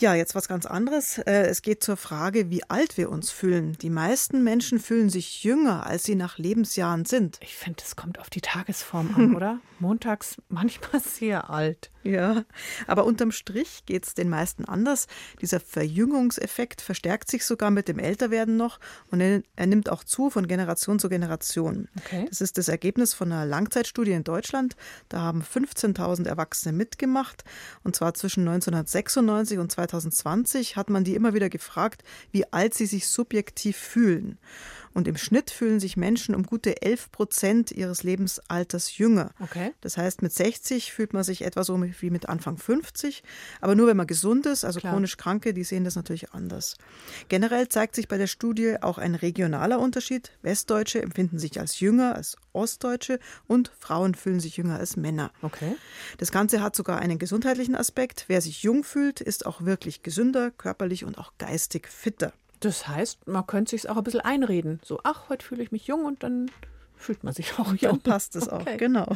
Ja, 0.00 0.14
jetzt 0.14 0.36
was 0.36 0.46
ganz 0.46 0.64
anderes. 0.64 1.18
Äh, 1.18 1.46
es 1.46 1.60
geht 1.60 1.82
zur 1.82 1.96
Frage, 1.96 2.50
wie 2.50 2.62
alt 2.70 2.96
wir 2.96 3.10
uns 3.10 3.32
fühlen. 3.32 3.76
Die 3.82 3.90
meisten 3.90 4.44
Menschen 4.44 4.78
fühlen 4.78 5.10
sich 5.10 5.42
jünger, 5.42 5.86
als 5.86 6.04
sie 6.04 6.14
nach 6.14 6.38
Lebensjahren 6.38 7.04
sind. 7.04 7.38
Ich 7.42 7.56
finde, 7.56 7.82
es 7.84 7.96
kommt 7.96 8.20
auf 8.20 8.30
die 8.30 8.40
Tagesform 8.40 9.12
an, 9.16 9.34
oder? 9.36 9.58
Montags 9.80 10.36
manchmal 10.48 11.00
sehr 11.00 11.50
alt. 11.50 11.90
Ja, 12.04 12.44
aber 12.86 13.04
unterm 13.04 13.32
Strich 13.32 13.82
geht 13.84 14.06
es 14.06 14.14
den 14.14 14.28
meisten 14.28 14.64
anders. 14.64 15.08
Dieser 15.42 15.60
Verjüngungseffekt 15.60 16.80
verstärkt 16.80 17.30
sich 17.30 17.44
sogar 17.44 17.70
mit 17.70 17.86
dem 17.86 17.98
Älterwerden 17.98 18.56
noch 18.56 18.78
und 19.10 19.20
er, 19.20 19.42
er 19.56 19.66
nimmt 19.66 19.90
auch 19.90 20.04
zu 20.04 20.30
von 20.30 20.46
Generation 20.46 20.98
zu 20.98 21.08
Generation. 21.08 21.88
Okay. 21.98 22.26
Das 22.28 22.40
ist 22.40 22.56
das 22.56 22.68
Ergebnis 22.68 23.14
von 23.14 23.30
einer 23.30 23.44
Langzeitstudie 23.46 24.12
in 24.12 24.24
Deutschland. 24.24 24.74
Da 25.08 25.20
haben 25.20 25.42
15.000 25.42 26.26
Erwachsene 26.26 26.72
mitgemacht 26.72 27.44
und 27.84 27.94
zwar 27.94 28.14
zwischen 28.14 28.48
1996 28.48 29.58
und 29.58 29.70
2000 29.70 29.87
2020 29.88 30.76
hat 30.76 30.90
man 30.90 31.04
die 31.04 31.14
immer 31.14 31.34
wieder 31.34 31.48
gefragt, 31.48 32.02
wie 32.30 32.50
alt 32.52 32.74
sie 32.74 32.86
sich 32.86 33.08
subjektiv 33.08 33.76
fühlen. 33.76 34.38
Und 34.98 35.06
im 35.06 35.16
Schnitt 35.16 35.52
fühlen 35.52 35.78
sich 35.78 35.96
Menschen 35.96 36.34
um 36.34 36.42
gute 36.42 36.82
11 36.82 37.12
Prozent 37.12 37.70
ihres 37.70 38.02
Lebensalters 38.02 38.98
jünger. 38.98 39.30
Okay. 39.38 39.72
Das 39.80 39.96
heißt, 39.96 40.22
mit 40.22 40.32
60 40.32 40.92
fühlt 40.92 41.12
man 41.12 41.22
sich 41.22 41.42
etwa 41.42 41.62
so 41.62 41.80
wie 41.80 42.10
mit 42.10 42.28
Anfang 42.28 42.56
50. 42.56 43.22
Aber 43.60 43.76
nur 43.76 43.86
wenn 43.86 43.96
man 43.96 44.08
gesund 44.08 44.44
ist, 44.46 44.64
also 44.64 44.80
Klar. 44.80 44.94
chronisch 44.94 45.16
Kranke, 45.16 45.54
die 45.54 45.62
sehen 45.62 45.84
das 45.84 45.94
natürlich 45.94 46.32
anders. 46.32 46.74
Generell 47.28 47.68
zeigt 47.68 47.94
sich 47.94 48.08
bei 48.08 48.18
der 48.18 48.26
Studie 48.26 48.74
auch 48.82 48.98
ein 48.98 49.14
regionaler 49.14 49.78
Unterschied. 49.78 50.32
Westdeutsche 50.42 51.00
empfinden 51.00 51.38
sich 51.38 51.60
als 51.60 51.78
jünger 51.78 52.16
als 52.16 52.36
Ostdeutsche 52.52 53.20
und 53.46 53.70
Frauen 53.78 54.16
fühlen 54.16 54.40
sich 54.40 54.56
jünger 54.56 54.80
als 54.80 54.96
Männer. 54.96 55.30
Okay. 55.42 55.76
Das 56.16 56.32
Ganze 56.32 56.60
hat 56.60 56.74
sogar 56.74 56.98
einen 56.98 57.20
gesundheitlichen 57.20 57.76
Aspekt. 57.76 58.24
Wer 58.26 58.40
sich 58.40 58.64
jung 58.64 58.82
fühlt, 58.82 59.20
ist 59.20 59.46
auch 59.46 59.60
wirklich 59.60 60.02
gesünder, 60.02 60.50
körperlich 60.50 61.04
und 61.04 61.18
auch 61.18 61.34
geistig 61.38 61.86
fitter. 61.86 62.32
Das 62.60 62.88
heißt, 62.88 63.26
man 63.28 63.46
könnte 63.46 63.70
sich 63.70 63.88
auch 63.88 63.96
ein 63.96 64.04
bisschen 64.04 64.20
einreden. 64.20 64.80
So, 64.84 65.00
ach, 65.04 65.28
heute 65.28 65.44
fühle 65.44 65.62
ich 65.62 65.70
mich 65.72 65.86
jung 65.86 66.04
und 66.04 66.22
dann 66.22 66.50
fühlt 66.96 67.22
man 67.24 67.32
sich 67.32 67.52
auch 67.58 67.66
Dann 67.66 67.76
jung. 67.76 68.00
passt 68.00 68.34
es 68.36 68.48
auch, 68.48 68.60
Okay. 68.62 68.76
genau. 68.76 69.06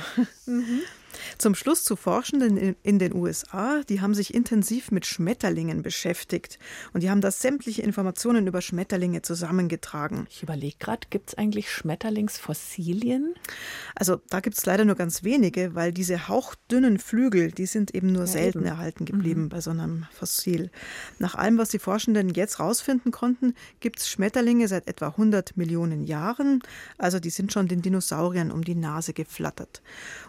Zum 1.39 1.55
Schluss 1.55 1.85
zu 1.85 1.97
Forschenden 1.97 2.77
in, 2.83 2.99
den 2.99 3.15
USA, 3.15 3.83
die 3.89 4.01
haben 4.01 4.15
sich 4.15 4.35
intensiv 4.35 4.91
mit 4.91 5.07
Schmetterlingen 5.07 5.83
beschäftigt 5.83 6.59
und 6.93 7.03
die 7.03 7.11
haben 7.11 7.21
da 7.21 7.31
sämtliche 7.31 7.83
Informationen 7.83 8.47
über 8.47 8.61
Schmetterlinge 8.61 9.23
zusammengetragen. 9.23 10.27
Ich 10.31 10.43
überlege 10.43 10.77
gerade, 10.79 11.07
gibt 11.11 11.31
es 11.31 11.39
eigentlich 11.39 11.71
Schmetterlingsfossilien? 11.71 13.35
Also 13.95 14.21
da 14.29 14.41
gibt 14.41 14.59
es 14.59 14.67
leider 14.67 14.85
nur 14.85 14.95
ganz 14.95 15.23
wenige, 15.23 15.75
weil 15.75 15.93
diese 15.93 16.29
hauchdünnen 16.29 16.99
Flügel, 16.99 17.51
die 17.51 17.67
sind 17.67 17.95
eben 17.95 18.13
nur 18.13 18.23
Ja, 18.23 18.27
selten 18.27 18.61
eben. 18.61 18.69
erhalten 18.69 19.05
geblieben 19.05 19.49
bei 19.49 19.61
so 19.61 19.71
einem 19.71 20.07
Fossil. 20.13 20.71
Nach 21.19 21.35
allem, 21.35 21.59
was 21.59 21.71
die 21.71 21.79
Forschenden 21.79 22.31
jetzt 22.31 22.61
rausfinden 22.61 23.13
konnten, 23.13 23.55
gibt 23.81 24.01
es 24.01 24.09
Schmetterlinge 24.09 24.69
seit 24.69 24.89
etwa 24.89 25.09
100 25.09 25.57
Millionen 25.57 26.05
Jahren. 26.05 26.63
Also 26.99 27.19
die 27.19 27.31
sind 27.31 27.53
schon 27.53 27.69
den 27.69 27.83
Dinosauriern 27.83 28.51
um 28.51 28.65
die 28.65 28.75
Nase 28.75 29.13
geflattert. 29.13 29.83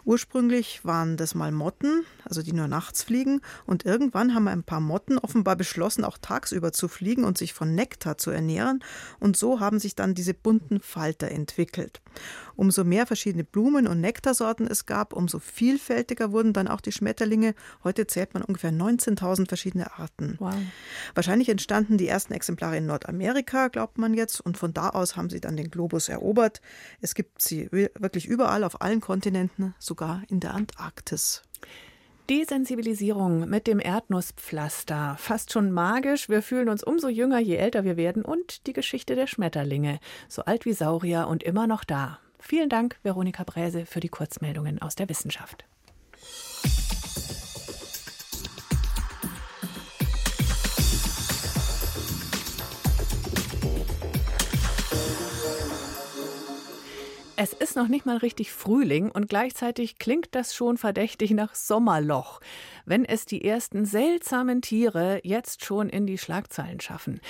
Ursprünglich 0.04 0.73
waren 0.82 1.18
das 1.18 1.34
mal 1.34 1.52
Motten, 1.52 2.04
also 2.24 2.42
die 2.42 2.52
nur 2.52 2.68
nachts 2.68 3.02
fliegen. 3.02 3.42
Und 3.66 3.84
irgendwann 3.84 4.34
haben 4.34 4.48
ein 4.48 4.62
paar 4.62 4.80
Motten 4.80 5.18
offenbar 5.18 5.56
beschlossen, 5.56 6.04
auch 6.04 6.16
tagsüber 6.16 6.72
zu 6.72 6.88
fliegen 6.88 7.24
und 7.24 7.36
sich 7.36 7.52
von 7.52 7.74
Nektar 7.74 8.16
zu 8.16 8.30
ernähren. 8.30 8.82
Und 9.20 9.36
so 9.36 9.60
haben 9.60 9.78
sich 9.78 9.94
dann 9.94 10.14
diese 10.14 10.34
bunten 10.34 10.80
Falter 10.80 11.30
entwickelt. 11.30 12.00
Umso 12.56 12.84
mehr 12.84 13.06
verschiedene 13.06 13.44
Blumen- 13.44 13.86
und 13.86 14.00
Nektarsorten 14.00 14.66
es 14.66 14.86
gab, 14.86 15.12
umso 15.12 15.38
vielfältiger 15.38 16.32
wurden 16.32 16.52
dann 16.52 16.68
auch 16.68 16.80
die 16.80 16.92
Schmetterlinge. 16.92 17.54
Heute 17.82 18.06
zählt 18.06 18.34
man 18.34 18.42
ungefähr 18.42 18.72
19.000 18.72 19.48
verschiedene 19.48 19.92
Arten. 19.98 20.36
Wow. 20.38 20.54
Wahrscheinlich 21.14 21.48
entstanden 21.48 21.98
die 21.98 22.08
ersten 22.08 22.32
Exemplare 22.32 22.76
in 22.76 22.86
Nordamerika, 22.86 23.68
glaubt 23.68 23.98
man 23.98 24.14
jetzt, 24.14 24.40
und 24.40 24.58
von 24.58 24.72
da 24.72 24.90
aus 24.90 25.16
haben 25.16 25.30
sie 25.30 25.40
dann 25.40 25.56
den 25.56 25.70
Globus 25.70 26.08
erobert. 26.08 26.60
Es 27.00 27.14
gibt 27.14 27.42
sie 27.42 27.70
wirklich 27.72 28.26
überall 28.26 28.64
auf 28.64 28.80
allen 28.80 29.00
Kontinenten, 29.00 29.74
sogar 29.78 30.22
in 30.28 30.40
der 30.40 30.54
Antarktis. 30.54 31.42
Desensibilisierung 32.30 33.50
mit 33.50 33.66
dem 33.66 33.80
Erdnusspflaster. 33.80 35.16
Fast 35.18 35.52
schon 35.52 35.70
magisch. 35.70 36.30
Wir 36.30 36.40
fühlen 36.40 36.70
uns 36.70 36.82
umso 36.82 37.08
jünger, 37.08 37.38
je 37.38 37.56
älter 37.56 37.84
wir 37.84 37.98
werden. 37.98 38.24
Und 38.24 38.66
die 38.66 38.72
Geschichte 38.72 39.14
der 39.14 39.26
Schmetterlinge. 39.26 40.00
So 40.26 40.42
alt 40.42 40.64
wie 40.64 40.72
Saurier 40.72 41.28
und 41.28 41.42
immer 41.42 41.66
noch 41.66 41.84
da. 41.84 42.18
Vielen 42.38 42.70
Dank, 42.70 42.98
Veronika 43.02 43.44
Bräse, 43.44 43.84
für 43.84 44.00
die 44.00 44.08
Kurzmeldungen 44.08 44.80
aus 44.80 44.94
der 44.94 45.10
Wissenschaft. 45.10 45.66
Es 57.36 57.52
ist 57.52 57.74
noch 57.74 57.88
nicht 57.88 58.06
mal 58.06 58.18
richtig 58.18 58.52
Frühling 58.52 59.10
und 59.10 59.28
gleichzeitig 59.28 59.98
klingt 59.98 60.36
das 60.36 60.54
schon 60.54 60.76
verdächtig 60.76 61.32
nach 61.32 61.56
Sommerloch, 61.56 62.40
wenn 62.84 63.04
es 63.04 63.26
die 63.26 63.44
ersten 63.44 63.84
seltsamen 63.84 64.62
Tiere 64.62 65.20
jetzt 65.24 65.64
schon 65.64 65.88
in 65.88 66.06
die 66.06 66.16
Schlagzeilen 66.16 66.80
schaffen. 66.80 67.20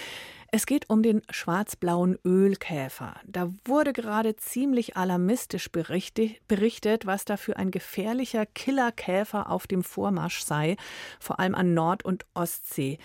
Es 0.52 0.66
geht 0.66 0.90
um 0.90 1.02
den 1.02 1.22
schwarzblauen 1.30 2.18
Ölkäfer. 2.22 3.16
Da 3.26 3.50
wurde 3.64 3.94
gerade 3.94 4.36
ziemlich 4.36 4.94
alarmistisch 4.98 5.70
berichtet, 5.72 7.06
was 7.06 7.24
da 7.24 7.38
für 7.38 7.56
ein 7.56 7.70
gefährlicher 7.70 8.44
Killerkäfer 8.44 9.50
auf 9.50 9.66
dem 9.66 9.82
Vormarsch 9.82 10.42
sei, 10.42 10.76
vor 11.18 11.40
allem 11.40 11.54
an 11.54 11.72
Nord- 11.72 12.04
und 12.04 12.26
Ostsee. 12.34 12.98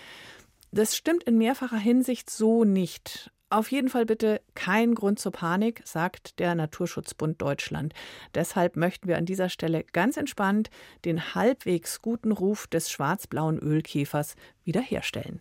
Das 0.70 0.94
stimmt 0.94 1.24
in 1.24 1.38
mehrfacher 1.38 1.78
Hinsicht 1.78 2.28
so 2.28 2.64
nicht. 2.64 3.32
Auf 3.52 3.72
jeden 3.72 3.88
Fall 3.88 4.06
bitte 4.06 4.40
kein 4.54 4.94
Grund 4.94 5.18
zur 5.18 5.32
Panik, 5.32 5.82
sagt 5.84 6.38
der 6.38 6.54
Naturschutzbund 6.54 7.42
Deutschland. 7.42 7.94
Deshalb 8.32 8.76
möchten 8.76 9.08
wir 9.08 9.18
an 9.18 9.26
dieser 9.26 9.48
Stelle 9.48 9.84
ganz 9.92 10.16
entspannt 10.16 10.70
den 11.04 11.34
halbwegs 11.34 12.00
guten 12.00 12.30
Ruf 12.30 12.68
des 12.68 12.90
schwarzblauen 12.90 13.58
Ölkäfers 13.58 14.36
wiederherstellen. 14.64 15.40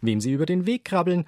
Wem 0.00 0.20
Sie 0.20 0.32
über 0.32 0.46
den 0.46 0.66
Weg 0.66 0.84
krabbeln, 0.84 1.26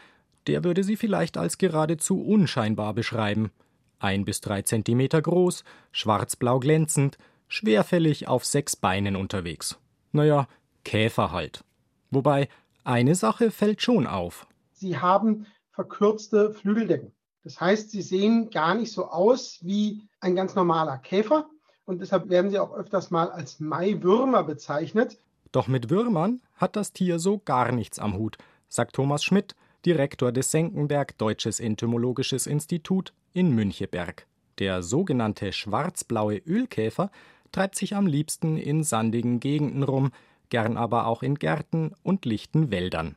der 0.49 0.65
würde 0.65 0.83
Sie 0.83 0.97
vielleicht 0.97 1.37
als 1.37 1.59
geradezu 1.59 2.21
unscheinbar 2.21 2.93
beschreiben. 2.93 3.53
Ein 4.01 4.25
bis 4.25 4.41
drei 4.41 4.63
Zentimeter 4.63 5.23
groß, 5.23 5.63
schwarzblau 5.93 6.59
glänzend, 6.59 7.19
schwerfällig 7.47 8.27
auf 8.27 8.45
sechs 8.45 8.75
Beinen 8.75 9.15
unterwegs. 9.15 9.79
Naja, 10.11 10.49
Käfer 10.83 11.31
halt. 11.31 11.63
Wobei, 12.11 12.49
eine 12.83 13.15
Sache 13.15 13.53
fällt 13.53 13.81
schon 13.81 14.09
auf. 14.09 14.49
Sie 14.73 14.99
haben 14.99 15.47
verkürzte 15.75 16.52
Flügeldecken. 16.52 17.12
Das 17.43 17.61
heißt, 17.61 17.90
sie 17.90 18.02
sehen 18.02 18.50
gar 18.50 18.75
nicht 18.75 18.93
so 18.93 19.07
aus 19.07 19.59
wie 19.62 20.09
ein 20.21 20.35
ganz 20.35 20.54
normaler 20.54 20.99
Käfer 20.99 21.47
und 21.85 22.00
deshalb 22.00 22.31
werden 22.31 22.50
sie 22.50 22.59
auch 22.59 22.73
öfters 22.75 23.11
mal 23.11 23.31
als 23.31 23.61
Maiwürmer 23.61 24.45
bezeichnet. 24.45 25.19
Doch 25.52 25.69
mit 25.69 25.90
Würmern 25.90 26.40
hat 26.54 26.76
das 26.76 26.93
Tier 26.93 27.19
so 27.19 27.38
gar 27.38 27.71
nichts 27.71 27.99
am 27.99 28.16
Hut, 28.16 28.38
sagt 28.69 28.97
Thomas 28.97 29.23
Schmidt, 29.23 29.54
Direktor 29.85 30.33
des 30.33 30.50
Senckenberg 30.50 31.19
Deutsches 31.19 31.61
Entomologisches 31.61 32.47
Institut 32.47 33.12
in 33.35 33.54
Müncheberg. 33.54 34.26
Der 34.59 34.83
sogenannte 34.83 35.52
schwarzblaue 35.52 36.38
Ölkäfer 36.38 37.11
treibt 37.52 37.76
sich 37.76 37.95
am 37.95 38.07
liebsten 38.07 38.57
in 38.57 38.83
sandigen 38.83 39.40
Gegenden 39.40 39.83
rum, 39.83 40.12
gern 40.49 40.76
aber 40.76 41.07
auch 41.07 41.23
in 41.23 41.35
Gärten 41.35 41.93
und 42.02 42.25
lichten 42.25 42.71
Wäldern. 42.71 43.16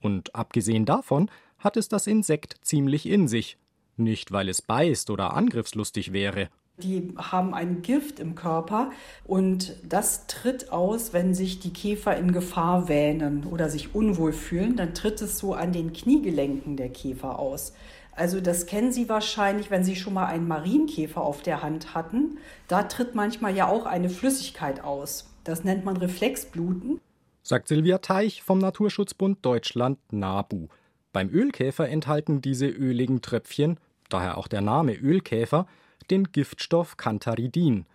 Und 0.00 0.34
abgesehen 0.34 0.84
davon 0.84 1.30
hat 1.64 1.76
es 1.76 1.88
das 1.88 2.06
Insekt 2.06 2.56
ziemlich 2.62 3.06
in 3.06 3.26
sich. 3.26 3.58
Nicht, 3.96 4.32
weil 4.32 4.48
es 4.48 4.62
beißt 4.62 5.10
oder 5.10 5.34
angriffslustig 5.34 6.12
wäre. 6.12 6.48
Die 6.78 7.14
haben 7.16 7.54
ein 7.54 7.82
Gift 7.82 8.18
im 8.18 8.34
Körper 8.34 8.90
und 9.24 9.76
das 9.88 10.26
tritt 10.26 10.72
aus, 10.72 11.12
wenn 11.12 11.32
sich 11.32 11.60
die 11.60 11.72
Käfer 11.72 12.16
in 12.16 12.32
Gefahr 12.32 12.88
wähnen 12.88 13.44
oder 13.44 13.70
sich 13.70 13.94
unwohl 13.94 14.32
fühlen, 14.32 14.74
dann 14.74 14.92
tritt 14.92 15.22
es 15.22 15.38
so 15.38 15.54
an 15.54 15.72
den 15.72 15.92
Kniegelenken 15.92 16.76
der 16.76 16.88
Käfer 16.88 17.38
aus. 17.38 17.74
Also 18.16 18.40
das 18.40 18.66
kennen 18.66 18.92
Sie 18.92 19.08
wahrscheinlich, 19.08 19.70
wenn 19.70 19.84
Sie 19.84 19.94
schon 19.94 20.14
mal 20.14 20.26
einen 20.26 20.48
Marienkäfer 20.48 21.20
auf 21.20 21.42
der 21.42 21.62
Hand 21.62 21.94
hatten. 21.94 22.38
Da 22.66 22.84
tritt 22.84 23.14
manchmal 23.14 23.54
ja 23.56 23.68
auch 23.68 23.86
eine 23.86 24.10
Flüssigkeit 24.10 24.82
aus. 24.82 25.30
Das 25.44 25.62
nennt 25.62 25.84
man 25.84 25.96
Reflexbluten. 25.96 27.00
Sagt 27.42 27.68
Silvia 27.68 27.98
Teich 27.98 28.42
vom 28.42 28.58
Naturschutzbund 28.58 29.44
Deutschland 29.44 29.98
NABU. 30.10 30.68
Beim 31.14 31.30
Ölkäfer 31.30 31.88
enthalten 31.88 32.42
diese 32.42 32.66
öligen 32.66 33.22
Tröpfchen, 33.22 33.78
daher 34.08 34.36
auch 34.36 34.48
der 34.48 34.62
Name 34.62 34.96
Ölkäfer, 34.96 35.68
den 36.10 36.24
Giftstoff 36.32 36.96
Cantharidin. 36.96 37.86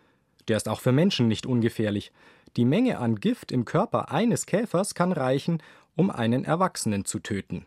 Der 0.48 0.56
ist 0.56 0.70
auch 0.70 0.80
für 0.80 0.94
Menschen 0.94 1.28
nicht 1.28 1.46
ungefährlich. 1.46 2.14
Die 2.56 2.64
Menge 2.64 2.98
an 2.98 3.18
Gift 3.18 3.52
im 3.52 3.66
Körper 3.66 4.10
eines 4.10 4.46
Käfers 4.46 4.96
kann 4.96 5.12
reichen, 5.12 5.62
um 5.98 6.10
einen 6.10 6.46
Erwachsenen 6.46 7.04
zu 7.04 7.20
töten. 7.20 7.66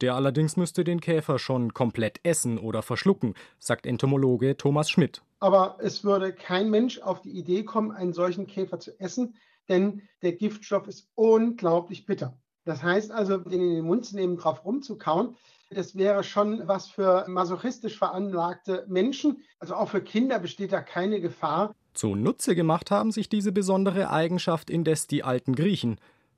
Der 0.00 0.16
allerdings 0.16 0.56
müsste 0.56 0.82
den 0.82 1.00
Käfer 1.00 1.38
schon 1.38 1.72
komplett 1.72 2.18
essen 2.24 2.58
oder 2.58 2.82
verschlucken, 2.82 3.34
sagt 3.60 3.86
Entomologe 3.86 4.56
Thomas 4.56 4.90
Schmidt. 4.90 5.22
Aber 5.38 5.78
es 5.80 6.02
würde 6.02 6.32
kein 6.32 6.70
Mensch 6.70 6.98
auf 6.98 7.22
die 7.22 7.38
Idee 7.38 7.62
kommen, 7.62 7.92
einen 7.92 8.14
solchen 8.14 8.48
Käfer 8.48 8.80
zu 8.80 8.98
essen, 8.98 9.36
denn 9.68 10.02
der 10.22 10.32
Giftstoff 10.32 10.88
ist 10.88 11.08
unglaublich 11.14 12.04
bitter. 12.04 12.36
Das 12.68 12.82
heißt 12.82 13.12
also, 13.12 13.38
den 13.38 13.62
in 13.62 13.74
den 13.76 13.84
Mund 13.86 14.04
zu 14.04 14.14
nehmen, 14.14 14.36
drauf 14.36 14.62
rumzukauen, 14.62 15.34
das 15.70 15.96
wäre 15.96 16.22
schon 16.22 16.68
was 16.68 16.86
für 16.86 17.24
masochistisch 17.26 17.96
veranlagte 17.96 18.84
Menschen. 18.88 19.42
Also 19.58 19.74
auch 19.74 19.88
für 19.88 20.02
Kinder 20.02 20.38
besteht 20.38 20.72
da 20.72 20.82
keine 20.82 21.22
Gefahr. 21.22 21.74
Zunutze 21.94 22.54
gemacht 22.54 22.90
haben 22.90 23.10
sich 23.10 23.30
diese 23.30 23.52
besondere 23.52 24.10
Eigenschaft 24.10 24.68
indes 24.68 25.06
die 25.06 25.24
alten 25.24 25.54
Griechen. 25.54 25.96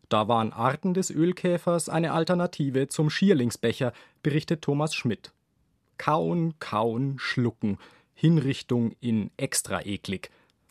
Da 0.09 0.29
waren 0.29 0.53
Arten 0.53 0.95
des 0.95 1.11
Ölkäfers 1.11 1.89
eine 1.89 2.13
Alternative 2.13 2.87
zum 2.87 3.11
Schierlingsbecher, 3.11 3.93
berichtet 4.23 4.63
Thomas 4.63 4.95
Schmidt. 4.95 5.33
Kauen, 5.99 6.55
kauen, 6.61 7.19
schlucken. 7.19 7.77
Hinrichtung 8.15 8.93
in 9.01 9.33
extra 9.37 9.85
eklig. 9.85 10.31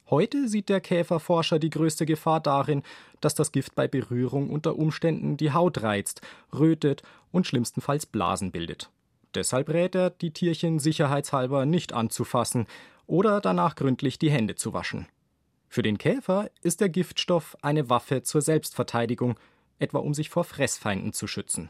Heute 0.10 0.48
sieht 0.48 0.70
der 0.70 0.82
Käferforscher 0.82 1.60
die 1.60 1.70
größte 1.70 2.06
Gefahr 2.06 2.40
darin, 2.40 2.82
dass 3.22 3.36
das 3.36 3.52
Gift 3.52 3.76
bei 3.76 3.88
Berührung 3.88 4.50
unter 4.50 4.78
Umständen 4.78 5.38
die 5.38 5.52
Haut 5.52 5.84
reizt, 5.84 6.22
rötet 6.58 7.04
und 7.32 7.46
schlimmstenfalls 7.46 8.08
Blasen 8.08 8.52
bildet. 8.52 8.90
Deshalb 9.36 9.70
rät 9.70 9.94
er, 9.94 10.10
die 10.10 10.32
Tierchen 10.32 10.80
sicherheitshalber 10.80 11.68
nicht 11.68 11.94
anzufassen 11.94 12.66
oder 13.06 13.42
danach 13.42 13.76
gründlich 13.76 14.18
die 14.18 14.32
Hände 14.32 14.56
zu 14.56 14.74
waschen. 14.74 15.08
Für 15.68 15.84
den 15.84 16.00
Käfer 16.00 16.50
ist 16.64 16.82
der 16.82 16.90
Giftstoff 16.90 17.56
eine 17.62 17.90
Waffe 17.90 18.24
zur 18.24 18.42
Selbstverteidigung, 18.42 19.40
etwa 19.78 20.00
um 20.00 20.16
sich 20.16 20.30
vor 20.30 20.44
Fressfeinden 20.44 21.14
zu 21.14 21.28
schützen. 21.28 21.70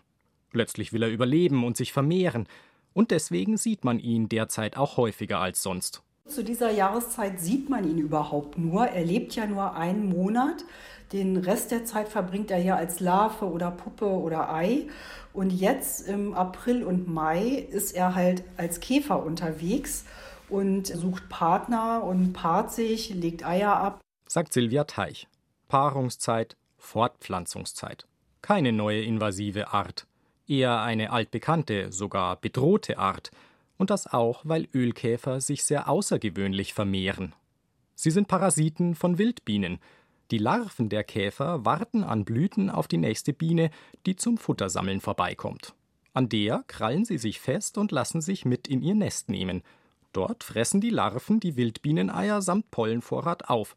Letztlich 0.53 0.93
will 0.93 1.03
er 1.03 1.09
überleben 1.09 1.65
und 1.65 1.75
sich 1.75 1.91
vermehren, 1.91 2.47
und 2.93 3.11
deswegen 3.11 3.57
sieht 3.57 3.83
man 3.83 3.99
ihn 3.99 4.29
derzeit 4.29 4.77
auch 4.77 4.97
häufiger 4.97 5.39
als 5.39 5.61
sonst. 5.61 6.01
Zu 6.29 6.43
dieser 6.43 6.69
Jahreszeit 6.69 7.39
sieht 7.39 7.69
man 7.69 7.89
ihn 7.89 7.97
überhaupt 7.97 8.57
nur. 8.59 8.85
Er 8.85 9.03
lebt 9.03 9.35
ja 9.35 9.47
nur 9.47 9.75
einen 9.75 10.09
Monat. 10.09 10.63
Den 11.11 11.37
Rest 11.37 11.71
der 11.71 11.85
Zeit 11.85 12.07
verbringt 12.07 12.51
er 12.51 12.59
ja 12.59 12.75
als 12.75 12.99
Larve 12.99 13.45
oder 13.45 13.71
Puppe 13.71 14.05
oder 14.05 14.53
Ei. 14.53 14.87
Und 15.33 15.49
jetzt 15.49 16.07
im 16.07 16.35
April 16.35 16.83
und 16.83 17.07
Mai 17.07 17.65
ist 17.71 17.95
er 17.95 18.13
halt 18.13 18.43
als 18.57 18.79
Käfer 18.79 19.23
unterwegs 19.25 20.05
und 20.49 20.85
sucht 20.85 21.29
Partner 21.29 22.03
und 22.03 22.33
paart 22.33 22.71
sich, 22.71 23.09
legt 23.09 23.43
Eier 23.43 23.75
ab. 23.75 23.99
Sagt 24.27 24.53
Silvia 24.53 24.83
Teich. 24.83 25.27
Paarungszeit, 25.67 26.55
Fortpflanzungszeit. 26.77 28.05
Keine 28.43 28.71
neue 28.71 29.01
invasive 29.01 29.73
Art. 29.73 30.05
Eher 30.47 30.81
eine 30.81 31.11
altbekannte, 31.11 31.91
sogar 31.91 32.35
bedrohte 32.35 32.99
Art. 32.99 33.31
Und 33.79 33.89
das 33.89 34.05
auch, 34.05 34.41
weil 34.43 34.67
Ölkäfer 34.75 35.41
sich 35.41 35.63
sehr 35.63 35.89
außergewöhnlich 35.89 36.75
vermehren. 36.75 37.33
Sie 37.95 38.11
sind 38.11 38.27
Parasiten 38.27 38.93
von 38.93 39.17
Wildbienen. 39.17 39.79
Die 40.29 40.37
Larven 40.37 40.89
der 40.89 41.03
Käfer 41.03 41.65
warten 41.65 42.03
an 42.03 42.25
Blüten 42.25 42.69
auf 42.69 42.87
die 42.87 42.97
nächste 42.97 43.33
Biene, 43.33 43.71
die 44.05 44.15
zum 44.15 44.37
Futtersammeln 44.37 45.01
vorbeikommt. 45.01 45.73
An 46.13 46.29
der 46.29 46.63
krallen 46.67 47.05
sie 47.05 47.17
sich 47.17 47.39
fest 47.39 47.79
und 47.79 47.91
lassen 47.91 48.21
sich 48.21 48.45
mit 48.45 48.67
in 48.67 48.83
ihr 48.83 48.93
Nest 48.93 49.29
nehmen– 49.29 49.63
Dort 50.11 50.43
fressen 50.43 50.81
die 50.81 50.89
Larven 50.89 51.39
die 51.39 51.55
Wildbieneneier 51.55 52.41
samt 52.41 52.71
Pollenvorrat 52.71 53.49
auf. 53.49 53.75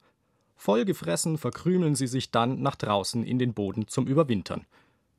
Vollgefressen 0.57 1.39
verkrümeln 1.39 1.95
sie 1.95 2.07
sich 2.07 2.31
dann 2.31 2.63
nach 2.63 2.77
draußen 2.77 3.23
in 3.25 3.39
den 3.39 3.53
Boden 3.53 3.89
zum 3.89 4.07
Überwintern. 4.07 4.67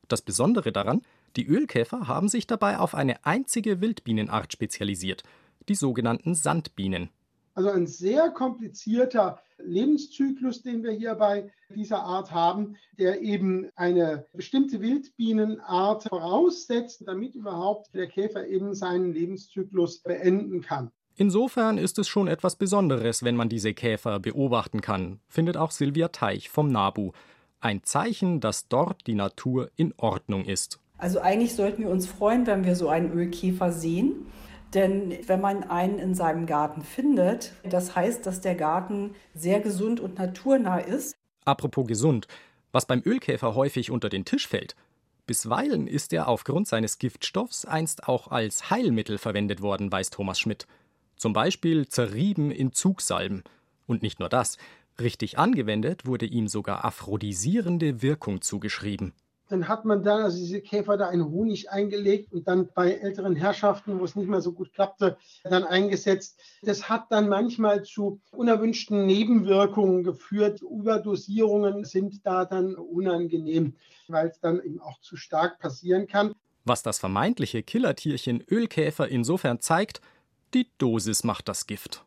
Das 0.07 0.21
Besondere 0.21 0.71
daran, 0.71 1.01
die 1.35 1.47
Ölkäfer 1.47 2.07
haben 2.07 2.29
sich 2.29 2.47
dabei 2.47 2.79
auf 2.79 2.95
eine 2.95 3.25
einzige 3.25 3.81
Wildbienenart 3.81 4.53
spezialisiert, 4.53 5.23
die 5.67 5.75
sogenannten 5.75 6.35
Sandbienen. 6.35 7.09
Also 7.55 7.69
ein 7.69 7.87
sehr 7.87 8.31
komplizierter 8.31 9.39
Lebenszyklus, 9.59 10.63
den 10.63 10.83
wir 10.83 10.91
hier 10.91 11.15
bei 11.15 11.51
dieser 11.75 12.01
Art 12.03 12.31
haben, 12.31 12.75
der 12.97 13.21
eben 13.21 13.69
eine 13.75 14.25
bestimmte 14.33 14.81
Wildbienenart 14.81 16.03
voraussetzt, 16.03 17.03
damit 17.05 17.35
überhaupt 17.35 17.93
der 17.93 18.07
Käfer 18.07 18.47
eben 18.47 18.73
seinen 18.73 19.13
Lebenszyklus 19.13 19.99
beenden 19.99 20.61
kann. 20.61 20.91
Insofern 21.15 21.77
ist 21.77 21.99
es 21.99 22.07
schon 22.07 22.27
etwas 22.27 22.55
Besonderes, 22.55 23.23
wenn 23.23 23.35
man 23.35 23.47
diese 23.47 23.73
Käfer 23.73 24.19
beobachten 24.19 24.81
kann, 24.81 25.19
findet 25.27 25.57
auch 25.57 25.69
Silvia 25.69 26.07
Teich 26.07 26.49
vom 26.49 26.71
NABU. 26.71 27.11
Ein 27.59 27.83
Zeichen, 27.83 28.39
dass 28.39 28.67
dort 28.67 29.05
die 29.05 29.13
Natur 29.13 29.69
in 29.75 29.93
Ordnung 29.97 30.45
ist. 30.45 30.79
Also 31.03 31.19
eigentlich 31.19 31.53
sollten 31.53 31.81
wir 31.81 31.89
uns 31.89 32.07
freuen, 32.07 32.47
wenn 32.47 32.63
wir 32.63 32.77
so 32.77 32.87
einen 32.87 33.11
Ölkäfer 33.11 33.73
sehen. 33.73 34.25
Denn 34.73 35.13
wenn 35.27 35.41
man 35.41 35.65
einen 35.65 35.99
in 35.99 36.15
seinem 36.15 36.45
Garten 36.45 36.81
findet, 36.81 37.51
das 37.69 37.93
heißt, 37.93 38.25
dass 38.25 38.39
der 38.39 38.55
Garten 38.55 39.13
sehr 39.33 39.59
gesund 39.59 39.99
und 39.99 40.17
naturnah 40.17 40.77
ist. 40.77 41.17
Apropos 41.43 41.87
gesund, 41.87 42.29
was 42.71 42.85
beim 42.85 43.01
Ölkäfer 43.05 43.53
häufig 43.53 43.91
unter 43.91 44.07
den 44.07 44.23
Tisch 44.23 44.47
fällt. 44.47 44.77
Bisweilen 45.27 45.87
ist 45.87 46.13
er 46.13 46.29
aufgrund 46.29 46.69
seines 46.69 46.99
Giftstoffs 46.99 47.65
einst 47.65 48.07
auch 48.07 48.29
als 48.29 48.69
Heilmittel 48.69 49.17
verwendet 49.17 49.61
worden, 49.61 49.91
weiß 49.91 50.09
Thomas 50.09 50.39
Schmidt. 50.39 50.67
Zum 51.17 51.33
Beispiel 51.33 51.85
zerrieben 51.89 52.49
in 52.49 52.71
Zugsalben. 52.71 53.43
Und 53.87 54.03
nicht 54.03 54.21
nur 54.21 54.29
das, 54.29 54.57
richtig 55.01 55.37
angewendet 55.37 56.05
wurde 56.05 56.27
ihm 56.27 56.47
sogar 56.47 56.85
aphrodisierende 56.85 58.01
Wirkung 58.01 58.39
zugeschrieben. 58.39 59.11
Dann 59.53 59.67
hat 59.67 59.85
man 59.85 60.01
dann 60.01 60.23
also 60.23 60.39
diese 60.39 60.61
Käfer 60.61 60.97
da 60.97 61.11
in 61.11 61.23
Honig 61.23 61.69
eingelegt 61.69 62.33
und 62.33 62.47
dann 62.47 62.69
bei 62.73 62.93
älteren 62.93 63.35
Herrschaften, 63.35 63.99
wo 63.99 64.03
es 64.03 64.15
nicht 64.15 64.27
mehr 64.27 64.41
so 64.41 64.51
gut 64.51 64.73
klappte, 64.73 65.15
dann 65.43 65.63
eingesetzt. 65.63 66.41
Das 66.63 66.89
hat 66.89 67.11
dann 67.11 67.29
manchmal 67.29 67.83
zu 67.83 68.19
unerwünschten 68.31 69.05
Nebenwirkungen 69.05 70.03
geführt. 70.03 70.63
Überdosierungen 70.63 71.85
sind 71.85 72.25
da 72.25 72.45
dann 72.45 72.73
unangenehm, 72.73 73.75
weil 74.07 74.29
es 74.29 74.39
dann 74.39 74.59
eben 74.59 74.81
auch 74.81 74.99
zu 75.01 75.17
stark 75.17 75.59
passieren 75.59 76.07
kann. 76.07 76.33
Was 76.65 76.81
das 76.81 76.97
vermeintliche 76.97 77.61
Killertierchen 77.61 78.43
Ölkäfer 78.49 79.07
insofern 79.07 79.59
zeigt, 79.59 80.01
die 80.55 80.67
Dosis 80.79 81.23
macht 81.23 81.47
das 81.47 81.67
Gift. 81.67 82.03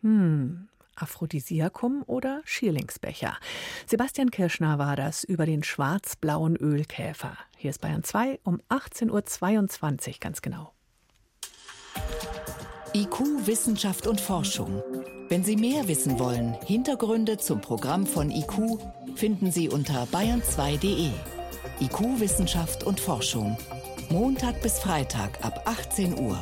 Hm. 0.00 0.68
Aphrodisiakum 0.96 2.02
oder 2.06 2.42
Schierlingsbecher. 2.44 3.36
Sebastian 3.86 4.30
Kirschner 4.30 4.78
war 4.78 4.96
das 4.96 5.24
über 5.24 5.46
den 5.46 5.62
schwarz-blauen 5.62 6.56
Ölkäfer. 6.56 7.36
Hier 7.56 7.70
ist 7.70 7.80
Bayern 7.80 8.02
2 8.02 8.40
um 8.42 8.60
18.22 8.68 10.08
Uhr 10.08 10.14
ganz 10.20 10.42
genau. 10.42 10.72
IQ, 12.94 13.46
Wissenschaft 13.46 14.06
und 14.06 14.20
Forschung. 14.20 14.82
Wenn 15.28 15.44
Sie 15.44 15.56
mehr 15.56 15.86
wissen 15.88 16.18
wollen, 16.18 16.54
Hintergründe 16.64 17.36
zum 17.36 17.60
Programm 17.60 18.06
von 18.06 18.30
IQ 18.30 18.78
finden 19.16 19.50
Sie 19.50 19.68
unter 19.68 20.04
bayern2.de. 20.04 21.10
IQ, 21.80 22.20
Wissenschaft 22.20 22.84
und 22.84 23.00
Forschung. 23.00 23.58
Montag 24.08 24.62
bis 24.62 24.78
Freitag 24.78 25.44
ab 25.44 25.62
18 25.66 26.18
Uhr. 26.18 26.40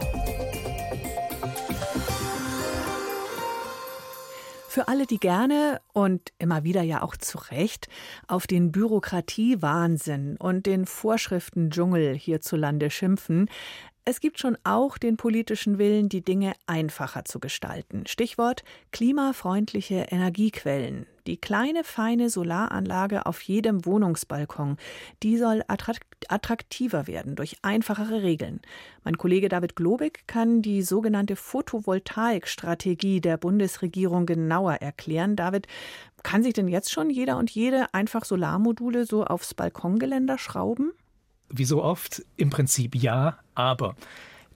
Für 4.75 4.89
alle, 4.89 5.07
die 5.07 5.21
gerne 5.21 5.81
und 5.93 6.33
immer 6.41 6.65
wieder 6.65 6.83
ja 6.83 7.03
auch 7.03 7.17
zu 7.17 7.39
Recht 7.39 7.87
auf 8.27 8.49
den 8.49 8.73
Bürokratiewahnsinn 8.73 10.37
und 10.37 10.67
den 10.67 10.85
Vorschriftendschungel 10.85 12.17
hierzulande 12.17 12.91
schimpfen, 12.91 13.49
es 14.07 14.21
gibt 14.21 14.39
schon 14.39 14.59
auch 14.65 14.99
den 14.99 15.17
politischen 15.17 15.79
Willen, 15.79 16.11
die 16.11 16.23
Dinge 16.23 16.53
einfacher 16.67 17.25
zu 17.25 17.41
gestalten. 17.41 18.07
Stichwort 18.07 18.63
klimafreundliche 18.93 20.07
Energiequellen. 20.11 21.07
Die 21.27 21.39
kleine, 21.39 21.85
feine 21.85 22.29
Solaranlage 22.29 23.25
auf 23.25 23.41
jedem 23.41 23.87
Wohnungsbalkon, 23.87 24.77
die 25.23 25.39
soll 25.39 25.63
attraktiver 25.67 27.07
werden 27.07 27.35
durch 27.35 27.57
einfachere 27.63 28.23
Regeln. 28.23 28.61
Mein 29.05 29.17
Kollege 29.17 29.49
David 29.49 29.75
Globig 29.75 30.27
kann 30.27 30.61
die 30.61 30.83
sogenannte 30.83 31.35
Photovoltaikstrategie 31.35 33.23
der 33.23 33.39
Bundesregierung 33.39 34.27
genauer 34.27 34.75
erklären. 34.75 35.35
David, 35.35 35.67
kann 36.23 36.43
sich 36.43 36.53
denn 36.53 36.69
jetzt 36.69 36.93
schon 36.93 37.09
jeder 37.09 37.39
und 37.39 37.51
jede 37.51 37.93
einfach 37.95 38.27
Solarmodule 38.27 39.07
so 39.07 39.25
aufs 39.25 39.55
Balkongeländer 39.55 40.37
schrauben? 40.37 40.93
Wie 41.49 41.65
so 41.65 41.83
oft 41.83 42.25
im 42.37 42.51
Prinzip 42.51 42.95
ja, 42.95 43.39
aber 43.55 43.97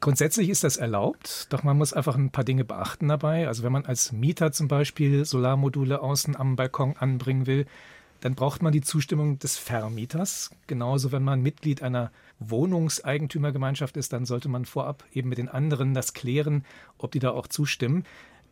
Grundsätzlich 0.01 0.49
ist 0.49 0.63
das 0.63 0.77
erlaubt, 0.77 1.53
doch 1.53 1.65
man 1.65 1.77
muss 1.77 1.93
einfach 1.93 2.15
ein 2.15 2.31
paar 2.31 2.45
Dinge 2.45 2.65
beachten 2.65 3.09
dabei. 3.09 3.49
Also 3.49 3.65
wenn 3.65 3.73
man 3.73 3.85
als 3.85 4.13
Mieter 4.13 4.53
zum 4.53 4.69
Beispiel 4.69 5.25
Solarmodule 5.25 6.01
außen 6.01 6.37
am 6.37 6.55
Balkon 6.55 6.95
anbringen 6.97 7.49
will, 7.49 7.67
dann 8.21 8.37
braucht 8.37 8.63
man 8.63 8.73
die 8.73 8.81
Zustimmung 8.81 9.41
des 9.41 9.59
Vermieters. 9.59 10.51
Genauso, 10.69 11.11
wenn 11.11 11.25
man 11.25 11.41
Mitglied 11.43 11.83
einer 11.83 12.13
Wohnungseigentümergemeinschaft 12.39 13.97
ist, 13.97 14.13
dann 14.13 14.25
sollte 14.25 14.49
man 14.49 14.65
vorab 14.65 15.05
eben 15.13 15.29
mit 15.29 15.39
den 15.39 15.49
anderen 15.49 15.95
das 15.95 16.15
klären, 16.15 16.65
ob 16.97 17.11
die 17.11 17.21
da 17.21 17.31
auch 17.31 17.49
zustimmen. 17.49 18.05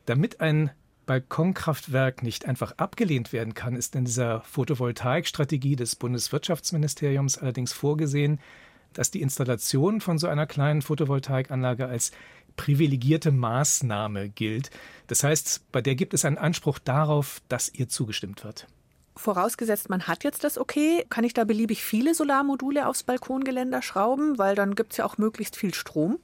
Damit 0.05 0.40
ein 0.40 0.70
Balkonkraftwerk 1.07 2.23
nicht 2.23 2.47
einfach 2.47 2.73
abgelehnt 2.77 3.33
werden 3.33 3.55
kann, 3.55 3.77
ist 3.77 3.95
in 3.95 4.05
dieser 4.05 4.40
Photovoltaikstrategie 4.42 5.77
des 5.77 5.97
Bundeswirtschaftsministeriums 5.97 7.38
allerdings 7.38 7.73
vorgesehen, 7.73 8.40
dass 8.92 9.11
die 9.11 9.23
Installation 9.23 10.01
von 10.01 10.19
so 10.19 10.27
einer 10.27 10.47
kleinen 10.47 10.83
Photovoltaikanlage 10.83 11.87
als 11.87 12.11
privilegierte 12.57 13.31
Maßnahme 13.31 14.31
gilt. 14.31 14.71
Das 15.07 15.23
heißt, 15.23 15.71
bei 15.71 15.83
der 15.83 15.95
gibt 15.95 16.14
es 16.14 16.25
einen 16.25 16.38
Anspruch 16.38 16.79
darauf, 16.79 17.40
dass 17.49 17.73
ihr 17.73 17.88
zugestimmt 17.88 18.45
wird. 18.45 18.66
Vorausgesetzt, 19.14 19.88
man 19.88 20.07
hat 20.07 20.25
jetzt 20.25 20.45
das 20.45 20.59
okay, 20.59 21.07
kann 21.09 21.25
ich 21.25 21.33
da 21.33 21.45
beliebig 21.45 21.83
viele 21.83 22.14
Solarmodule 22.14 22.87
aufs 22.87 23.03
Balkongeländer 23.03 23.81
schrauben, 23.81 24.38
weil 24.38 24.55
dann 24.55 24.75
gibt 24.75 24.92
es 24.92 24.99
ja 24.99 25.05
auch 25.05 25.19
möglichst 25.19 25.57
viel 25.57 25.73
Strom? 25.73 26.19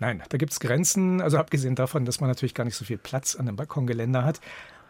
Nein, 0.00 0.22
da 0.28 0.38
gibt 0.38 0.52
es 0.52 0.60
Grenzen, 0.60 1.20
also 1.20 1.38
abgesehen 1.38 1.74
davon, 1.74 2.04
dass 2.04 2.20
man 2.20 2.30
natürlich 2.30 2.54
gar 2.54 2.64
nicht 2.64 2.76
so 2.76 2.84
viel 2.84 2.98
Platz 2.98 3.34
an 3.34 3.46
dem 3.46 3.56
Balkongeländer 3.56 4.24
hat. 4.24 4.40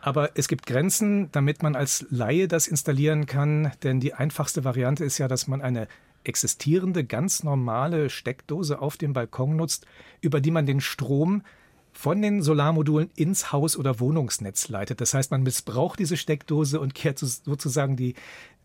Aber 0.01 0.31
es 0.37 0.49
gibt 0.49 0.67
Grenzen, 0.67 1.31
damit 1.33 1.63
man 1.63 1.75
als 1.75 2.07
Laie 2.11 2.47
das 2.47 2.69
installieren 2.69 3.27
kann, 3.27 3.73
denn 3.83 4.01
die 4.01 4.15
einfachste 4.15 4.65
Variante 4.65 5.05
ist 5.05 5.19
ja, 5.19 5.27
dass 5.27 5.49
man 5.49 5.61
eine 5.61 5.89
existierende, 6.25 7.05
ganz 7.05 7.43
normale 7.43 8.11
Steckdose 8.11 8.81
auf 8.81 8.97
dem 8.97 9.13
Balkon 9.13 9.57
nutzt, 9.57 9.87
über 10.21 10.41
die 10.41 10.51
man 10.51 10.67
den 10.67 10.81
Strom 10.81 11.43
von 11.93 12.23
den 12.23 12.43
Solarmodulen 12.43 13.11
ins 13.17 13.51
Haus- 13.51 13.77
oder 13.77 13.99
Wohnungsnetz 13.99 14.69
leitet. 14.69 15.01
Das 15.01 15.15
heißt, 15.15 15.31
man 15.31 15.43
missbraucht 15.43 15.99
diese 15.99 16.17
Steckdose 16.17 16.79
und 16.79 16.95
kehrt 16.95 17.19
sozusagen 17.19 17.97
die, 17.97 18.15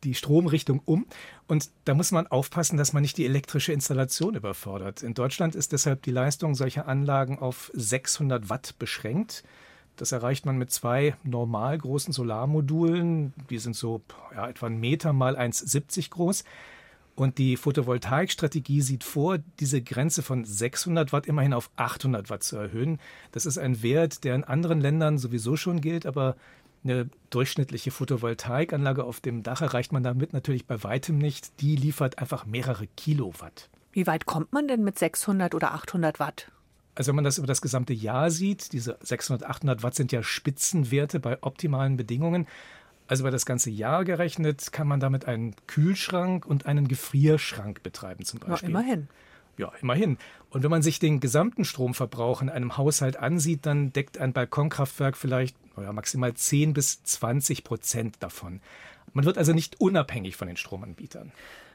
die 0.03 0.13
Stromrichtung 0.13 0.81
um. 0.85 1.05
Und 1.47 1.69
da 1.85 1.93
muss 1.93 2.11
man 2.11 2.27
aufpassen, 2.27 2.77
dass 2.77 2.93
man 2.93 3.01
nicht 3.01 3.17
die 3.17 3.25
elektrische 3.25 3.73
Installation 3.73 4.35
überfordert. 4.35 5.03
In 5.03 5.13
Deutschland 5.13 5.55
ist 5.55 5.71
deshalb 5.71 6.03
die 6.03 6.11
Leistung 6.11 6.55
solcher 6.55 6.87
Anlagen 6.87 7.39
auf 7.39 7.71
600 7.73 8.49
Watt 8.49 8.75
beschränkt. 8.79 9.43
Das 9.95 10.11
erreicht 10.11 10.45
man 10.45 10.57
mit 10.57 10.71
zwei 10.71 11.15
normal 11.23 11.77
großen 11.77 12.13
Solarmodulen. 12.13 13.33
Die 13.49 13.59
sind 13.59 13.75
so 13.75 14.01
ja, 14.33 14.49
etwa 14.49 14.67
ein 14.67 14.79
Meter 14.79 15.13
mal 15.13 15.37
1,70 15.37 16.09
groß. 16.09 16.43
Und 17.15 17.37
die 17.37 17.57
Photovoltaikstrategie 17.57 18.81
sieht 18.81 19.03
vor, 19.03 19.37
diese 19.59 19.83
Grenze 19.83 20.23
von 20.23 20.45
600 20.45 21.13
Watt 21.13 21.27
immerhin 21.27 21.53
auf 21.53 21.69
800 21.75 22.31
Watt 22.31 22.43
zu 22.43 22.57
erhöhen. 22.57 22.99
Das 23.31 23.45
ist 23.45 23.59
ein 23.59 23.83
Wert, 23.83 24.23
der 24.23 24.33
in 24.33 24.43
anderen 24.43 24.81
Ländern 24.81 25.19
sowieso 25.19 25.55
schon 25.55 25.79
gilt, 25.79 26.07
aber 26.07 26.35
eine 26.83 27.09
durchschnittliche 27.29 27.91
Photovoltaikanlage 27.91 29.03
auf 29.03 29.21
dem 29.21 29.43
Dach 29.43 29.61
erreicht 29.61 29.91
man 29.91 30.03
damit 30.03 30.33
natürlich 30.33 30.65
bei 30.65 30.83
weitem 30.83 31.17
nicht. 31.17 31.61
Die 31.61 31.75
liefert 31.75 32.19
einfach 32.19 32.45
mehrere 32.45 32.87
Kilowatt. 32.87 33.69
Wie 33.91 34.07
weit 34.07 34.25
kommt 34.25 34.53
man 34.53 34.67
denn 34.67 34.83
mit 34.83 34.97
600 34.97 35.55
oder 35.55 35.73
800 35.73 36.19
Watt? 36.19 36.51
Also 36.95 37.09
wenn 37.09 37.15
man 37.15 37.23
das 37.23 37.37
über 37.37 37.47
das 37.47 37.61
gesamte 37.61 37.93
Jahr 37.93 38.29
sieht, 38.29 38.73
diese 38.73 38.97
600, 39.01 39.43
800 39.47 39.83
Watt 39.83 39.95
sind 39.95 40.11
ja 40.11 40.21
Spitzenwerte 40.21 41.19
bei 41.19 41.41
optimalen 41.41 41.97
Bedingungen. 41.97 42.47
Also 43.07 43.23
über 43.23 43.31
das 43.31 43.45
ganze 43.45 43.69
Jahr 43.69 44.05
gerechnet 44.05 44.71
kann 44.71 44.87
man 44.87 44.99
damit 44.99 45.25
einen 45.25 45.55
Kühlschrank 45.67 46.45
und 46.45 46.65
einen 46.65 46.87
Gefrierschrank 46.87 47.83
betreiben 47.83 48.25
zum 48.25 48.39
Beispiel. 48.39 48.69
Ja, 48.69 48.79
immerhin. 48.79 49.07
Ja, 49.57 49.71
immerhin. 49.81 50.17
Und 50.49 50.63
wenn 50.63 50.71
man 50.71 50.81
sich 50.81 50.99
den 50.99 51.19
gesamten 51.19 51.65
Stromverbrauch 51.65 52.41
in 52.41 52.49
einem 52.49 52.77
Haushalt 52.77 53.17
ansieht, 53.17 53.65
dann 53.65 53.93
deckt 53.93 54.17
ein 54.17 54.33
Balkonkraftwerk 54.33 55.17
vielleicht 55.17 55.55
ja, 55.81 55.91
maximal 55.93 56.33
10 56.33 56.73
bis 56.73 57.03
20 57.03 57.63
Prozent 57.63 58.17
davon. 58.19 58.62
Man 59.13 59.25
wird 59.25 59.38
also 59.38 59.53
nicht 59.53 59.79
unabhängig 59.79 60.36
von 60.36 60.47
den 60.47 60.57
Stromanbietern. 60.57 61.31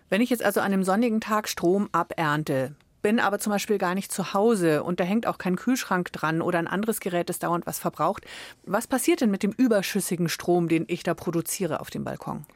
Wenn 0.08 0.20
ich 0.20 0.30
jetzt 0.30 0.42
also 0.42 0.61
an 0.61 0.72
einem 0.72 0.84
sonnigen 0.84 1.20
Tag 1.20 1.48
Strom 1.48 1.88
abernte, 1.92 2.74
bin 3.02 3.20
aber 3.20 3.38
zum 3.38 3.52
Beispiel 3.52 3.78
gar 3.78 3.94
nicht 3.94 4.11
zu 4.11 4.32
Hause 4.34 4.82
und 4.82 5.00
da 5.00 5.04
hängt 5.04 5.26
auch 5.26 5.38
kein 5.38 5.56
Kühlschrank 5.56 6.12
dran 6.12 6.42
oder 6.42 6.58
ein 6.58 6.66
anderes 6.66 7.00
Gerät, 7.00 7.28
das 7.28 7.38
dauernd 7.38 7.66
was 7.66 7.78
verbraucht. 7.78 8.24
Was 8.64 8.87
passiert 8.87 9.20
denn 9.20 9.30
mit 9.30 9.42
dem 9.42 9.52
überschüssigen 9.52 10.28
Strom, 10.28 10.68
den 10.68 10.84
ich 10.88 11.02
da 11.02 11.14
produziere 11.14 11.80
auf 11.80 11.90
dem 11.90 12.04
Balkon? 12.04 12.46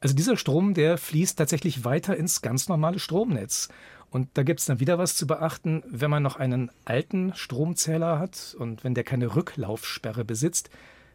Also 0.00 0.14
dieser 0.14 0.36
Strom, 0.36 0.72
der 0.72 0.96
fließt 0.96 1.36
tatsächlich 1.36 1.84
weiter 1.84 2.16
ins 2.16 2.40
ganz 2.40 2.68
normale 2.68 2.98
Stromnetz. 2.98 3.68
Und 4.10 4.28
da 4.34 4.42
gibt 4.42 4.60
es 4.60 4.66
dann 4.66 4.80
wieder 4.80 4.98
was 4.98 5.16
zu 5.16 5.26
beachten, 5.26 5.82
wenn 5.88 6.10
man 6.10 6.22
noch 6.22 6.36
einen 6.36 6.70
alten 6.84 7.32
Stromzähler 7.34 8.18
hat 8.18 8.56
und 8.58 8.82
wenn 8.82 8.94
der 8.94 9.04
keine 9.04 9.36
Rücklaufsperre 9.36 10.24
besitzt, 10.24 10.70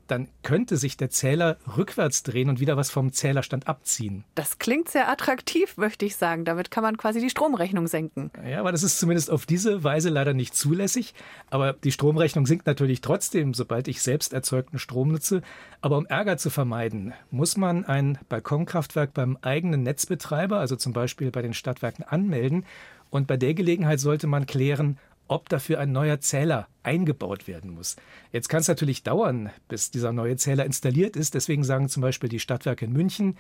dann 0.08 0.28
könnte 0.44 0.78
sich 0.78 0.98
der 0.98 1.10
Zähler 1.10 1.58
rückwärts 1.78 2.24
drehen 2.24 2.50
und 2.50 2.60
wieder 2.60 2.78
was 2.78 2.92
vom 2.92 3.12
Zählerstand 3.12 3.68
abziehen. 3.68 4.24
Das 4.36 4.60
klingt 4.60 4.90
sehr 4.90 5.10
attraktiv, 5.10 5.78
möchte 5.78 6.06
ich 6.06 6.16
sagen. 6.16 6.46
Damit 6.46 6.72
kann 6.72 6.84
man 6.84 6.98
quasi 6.98 7.20
die 7.20 7.30
Stromrechnung 7.30 7.88
senken. 7.88 8.32
Ja, 8.48 8.60
aber 8.60 8.72
das 8.72 8.84
ist 8.84 9.00
zumindest 9.00 9.32
auf 9.32 9.46
diese 9.46 9.84
Weise 9.84 10.10
leider 10.10 10.34
nicht 10.34 10.56
zulässig. 10.56 11.14
Aber 11.50 11.74
die 11.74 11.92
Stromrechnung 11.92 12.46
sinkt 12.46 12.68
natürlich 12.68 13.02
trotzdem, 13.02 13.54
sobald 13.54 13.88
ich 13.88 14.02
selbst 14.02 14.34
erzeugten 14.34 14.80
Strom 14.80 15.10
nutze. 15.10 15.42
Aber 15.82 15.98
um 15.98 16.06
Ärger 16.06 16.38
zu 16.38 16.50
vermeiden, 16.50 17.14
muss 17.32 17.58
man 17.58 17.86
ein 17.86 18.18
Balkonkraftwerk 18.30 19.14
beim 19.14 19.38
eigenen 19.42 19.84
Netzbetreiber, 19.84 20.60
also 20.60 20.76
zum 20.76 20.94
Beispiel 20.94 21.32
bei 21.32 21.42
den 21.42 21.54
Stadtwerken, 21.54 22.04
anmelden. 22.04 22.66
Und 23.10 23.28
bei 23.28 23.38
der 23.38 23.54
Gelegenheit 23.54 24.00
sollte 24.00 24.28
man 24.28 24.46
klären, 24.46 24.98
ob 25.28 25.50
dafür 25.50 25.80
ein 25.80 25.92
neuer 25.92 26.20
Zähler 26.20 26.68
eingebaut 26.84 27.48
werden 27.48 27.72
muss. 27.72 27.96
Jetzt 28.32 28.50
kann 28.50 28.62
es 28.62 28.68
natürlich 28.68 29.04
dauern, 29.04 29.50
bis 29.68 29.92
dieser 29.92 30.12
neue 30.12 30.36
Zähler 30.36 30.66
installiert 30.66 31.16
ist. 31.16 31.34
Deswegen 31.34 31.64
sagen 31.64 31.90
zum 31.90 32.02
Beispiel 32.02 32.30
die 32.30 32.40
Stadtwerke 32.40 32.86
in 32.86 32.94
München, 32.94 33.38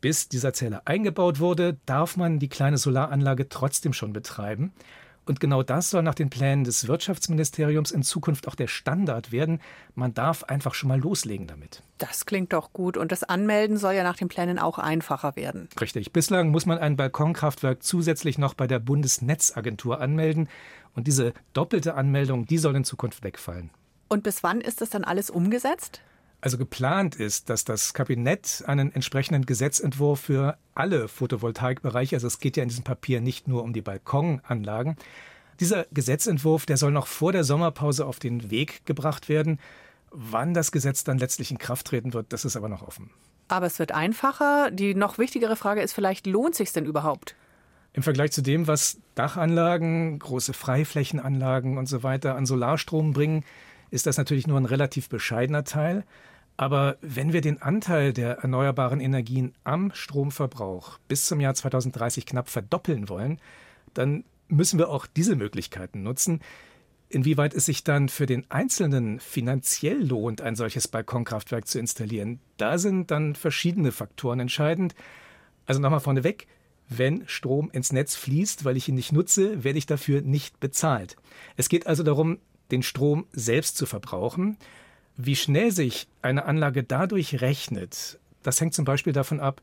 bis 0.00 0.28
dieser 0.28 0.52
Zähler 0.52 0.82
eingebaut 0.84 1.40
wurde, 1.40 1.78
darf 1.86 2.16
man 2.16 2.38
die 2.38 2.48
kleine 2.48 2.76
Solaranlage 2.76 3.48
trotzdem 3.48 3.92
schon 3.92 4.12
betreiben. 4.12 4.72
Und 5.26 5.40
genau 5.40 5.62
das 5.62 5.90
soll 5.90 6.02
nach 6.02 6.14
den 6.14 6.28
Plänen 6.28 6.64
des 6.64 6.86
Wirtschaftsministeriums 6.86 7.90
in 7.90 8.02
Zukunft 8.02 8.46
auch 8.46 8.54
der 8.54 8.66
Standard 8.66 9.32
werden. 9.32 9.60
Man 9.94 10.12
darf 10.12 10.44
einfach 10.44 10.74
schon 10.74 10.88
mal 10.88 11.00
loslegen 11.00 11.46
damit. 11.46 11.82
Das 11.98 12.26
klingt 12.26 12.52
doch 12.52 12.72
gut. 12.72 12.96
Und 12.96 13.10
das 13.10 13.24
Anmelden 13.24 13.78
soll 13.78 13.94
ja 13.94 14.02
nach 14.02 14.16
den 14.16 14.28
Plänen 14.28 14.58
auch 14.58 14.78
einfacher 14.78 15.36
werden. 15.36 15.68
Richtig. 15.80 16.12
Bislang 16.12 16.50
muss 16.50 16.66
man 16.66 16.78
ein 16.78 16.96
Balkonkraftwerk 16.96 17.82
zusätzlich 17.82 18.36
noch 18.38 18.54
bei 18.54 18.66
der 18.66 18.80
Bundesnetzagentur 18.80 20.00
anmelden. 20.00 20.48
Und 20.94 21.06
diese 21.06 21.32
doppelte 21.54 21.94
Anmeldung, 21.94 22.46
die 22.46 22.58
soll 22.58 22.76
in 22.76 22.84
Zukunft 22.84 23.24
wegfallen. 23.24 23.70
Und 24.08 24.22
bis 24.22 24.42
wann 24.42 24.60
ist 24.60 24.80
das 24.80 24.90
dann 24.90 25.04
alles 25.04 25.30
umgesetzt? 25.30 26.02
Also 26.44 26.58
geplant 26.58 27.14
ist, 27.14 27.48
dass 27.48 27.64
das 27.64 27.94
Kabinett 27.94 28.64
einen 28.66 28.94
entsprechenden 28.94 29.46
Gesetzentwurf 29.46 30.20
für 30.20 30.58
alle 30.74 31.08
Photovoltaikbereiche, 31.08 32.16
also 32.16 32.26
es 32.26 32.38
geht 32.38 32.58
ja 32.58 32.62
in 32.62 32.68
diesem 32.68 32.84
Papier 32.84 33.22
nicht 33.22 33.48
nur 33.48 33.62
um 33.62 33.72
die 33.72 33.80
Balkonanlagen, 33.80 34.96
dieser 35.58 35.86
Gesetzentwurf, 35.90 36.66
der 36.66 36.76
soll 36.76 36.90
noch 36.90 37.06
vor 37.06 37.32
der 37.32 37.44
Sommerpause 37.44 38.04
auf 38.04 38.18
den 38.18 38.50
Weg 38.50 38.84
gebracht 38.84 39.30
werden. 39.30 39.58
Wann 40.10 40.52
das 40.52 40.70
Gesetz 40.70 41.02
dann 41.02 41.16
letztlich 41.16 41.50
in 41.50 41.56
Kraft 41.56 41.86
treten 41.86 42.12
wird, 42.12 42.30
das 42.34 42.44
ist 42.44 42.56
aber 42.56 42.68
noch 42.68 42.86
offen. 42.86 43.08
Aber 43.48 43.64
es 43.64 43.78
wird 43.78 43.92
einfacher. 43.92 44.70
Die 44.70 44.94
noch 44.94 45.16
wichtigere 45.16 45.56
Frage 45.56 45.80
ist 45.80 45.94
vielleicht, 45.94 46.26
lohnt 46.26 46.56
sich 46.56 46.70
denn 46.74 46.84
überhaupt? 46.84 47.36
Im 47.94 48.02
Vergleich 48.02 48.32
zu 48.32 48.42
dem, 48.42 48.66
was 48.66 48.98
Dachanlagen, 49.14 50.18
große 50.18 50.52
Freiflächenanlagen 50.52 51.78
und 51.78 51.86
so 51.86 52.02
weiter 52.02 52.36
an 52.36 52.44
Solarstrom 52.44 53.14
bringen, 53.14 53.44
ist 53.90 54.06
das 54.06 54.18
natürlich 54.18 54.46
nur 54.46 54.58
ein 54.60 54.66
relativ 54.66 55.08
bescheidener 55.08 55.64
Teil. 55.64 56.04
Aber 56.56 56.98
wenn 57.00 57.32
wir 57.32 57.40
den 57.40 57.60
Anteil 57.60 58.12
der 58.12 58.38
erneuerbaren 58.38 59.00
Energien 59.00 59.54
am 59.64 59.90
Stromverbrauch 59.92 60.98
bis 61.08 61.26
zum 61.26 61.40
Jahr 61.40 61.54
2030 61.54 62.26
knapp 62.26 62.48
verdoppeln 62.48 63.08
wollen, 63.08 63.40
dann 63.92 64.24
müssen 64.48 64.78
wir 64.78 64.88
auch 64.88 65.06
diese 65.06 65.34
Möglichkeiten 65.34 66.02
nutzen. 66.02 66.40
Inwieweit 67.08 67.54
es 67.54 67.66
sich 67.66 67.82
dann 67.82 68.08
für 68.08 68.26
den 68.26 68.48
Einzelnen 68.50 69.18
finanziell 69.18 70.00
lohnt, 70.00 70.40
ein 70.40 70.56
solches 70.56 70.88
Balkonkraftwerk 70.88 71.66
zu 71.66 71.78
installieren, 71.78 72.40
da 72.56 72.78
sind 72.78 73.10
dann 73.10 73.34
verschiedene 73.34 73.92
Faktoren 73.92 74.40
entscheidend. 74.40 74.94
Also 75.66 75.80
nochmal 75.80 76.00
vorneweg, 76.00 76.46
wenn 76.88 77.26
Strom 77.26 77.70
ins 77.72 77.92
Netz 77.92 78.14
fließt, 78.14 78.64
weil 78.64 78.76
ich 78.76 78.88
ihn 78.88 78.94
nicht 78.94 79.12
nutze, 79.12 79.64
werde 79.64 79.78
ich 79.78 79.86
dafür 79.86 80.22
nicht 80.22 80.60
bezahlt. 80.60 81.16
Es 81.56 81.68
geht 81.68 81.86
also 81.86 82.02
darum, 82.02 82.38
den 82.70 82.82
Strom 82.82 83.26
selbst 83.32 83.76
zu 83.76 83.86
verbrauchen 83.86 84.56
wie 85.16 85.36
schnell 85.36 85.70
sich 85.70 86.08
eine 86.22 86.44
Anlage 86.44 86.82
dadurch 86.82 87.40
rechnet, 87.40 88.18
das 88.42 88.60
hängt 88.60 88.74
zum 88.74 88.84
Beispiel 88.84 89.12
davon 89.12 89.40
ab, 89.40 89.62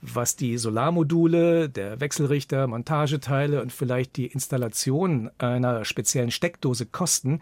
was 0.00 0.34
die 0.34 0.58
Solarmodule, 0.58 1.68
der 1.68 2.00
Wechselrichter, 2.00 2.66
Montageteile 2.66 3.62
und 3.62 3.72
vielleicht 3.72 4.16
die 4.16 4.26
Installation 4.26 5.30
einer 5.38 5.84
speziellen 5.84 6.32
Steckdose 6.32 6.86
kosten. 6.86 7.40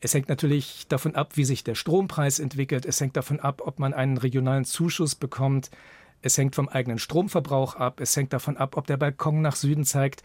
Es 0.00 0.14
hängt 0.14 0.28
natürlich 0.28 0.86
davon 0.88 1.16
ab, 1.16 1.32
wie 1.36 1.44
sich 1.44 1.64
der 1.64 1.74
Strompreis 1.74 2.38
entwickelt. 2.38 2.86
Es 2.86 3.00
hängt 3.00 3.16
davon 3.16 3.40
ab, 3.40 3.62
ob 3.64 3.80
man 3.80 3.92
einen 3.92 4.18
regionalen 4.18 4.64
Zuschuss 4.64 5.16
bekommt. 5.16 5.70
Es 6.22 6.38
hängt 6.38 6.54
vom 6.54 6.68
eigenen 6.68 6.98
Stromverbrauch 6.98 7.74
ab. 7.74 8.00
Es 8.00 8.16
hängt 8.16 8.32
davon 8.32 8.56
ab, 8.56 8.76
ob 8.76 8.86
der 8.86 8.98
Balkon 8.98 9.42
nach 9.42 9.56
Süden 9.56 9.84
zeigt. 9.84 10.22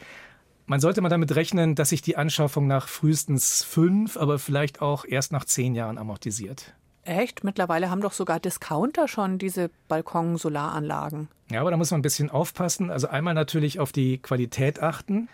Man 0.65 0.79
sollte 0.79 1.01
mal 1.01 1.09
damit 1.09 1.35
rechnen, 1.35 1.75
dass 1.75 1.89
sich 1.89 2.01
die 2.01 2.17
Anschaffung 2.17 2.67
nach 2.67 2.87
frühestens 2.87 3.63
fünf, 3.63 4.17
aber 4.17 4.39
vielleicht 4.39 4.81
auch 4.81 5.05
erst 5.05 5.31
nach 5.31 5.45
zehn 5.45 5.75
Jahren 5.75 5.97
amortisiert. 5.97 6.73
Echt? 7.03 7.43
Mittlerweile 7.43 7.89
haben 7.89 8.01
doch 8.01 8.13
sogar 8.13 8.39
Discounter 8.39 9.07
schon 9.07 9.37
diese 9.37 9.71
Balkon-Solaranlagen. 9.87 11.29
Ja, 11.51 11.61
aber 11.61 11.71
da 11.71 11.77
muss 11.77 11.91
man 11.91 11.99
ein 11.99 12.03
bisschen 12.03 12.29
aufpassen. 12.29 12.91
Also 12.91 13.07
einmal 13.07 13.33
natürlich 13.33 13.79
auf 13.79 13.91
die 13.91 14.19
Qualität 14.19 14.81
achten 14.81 15.27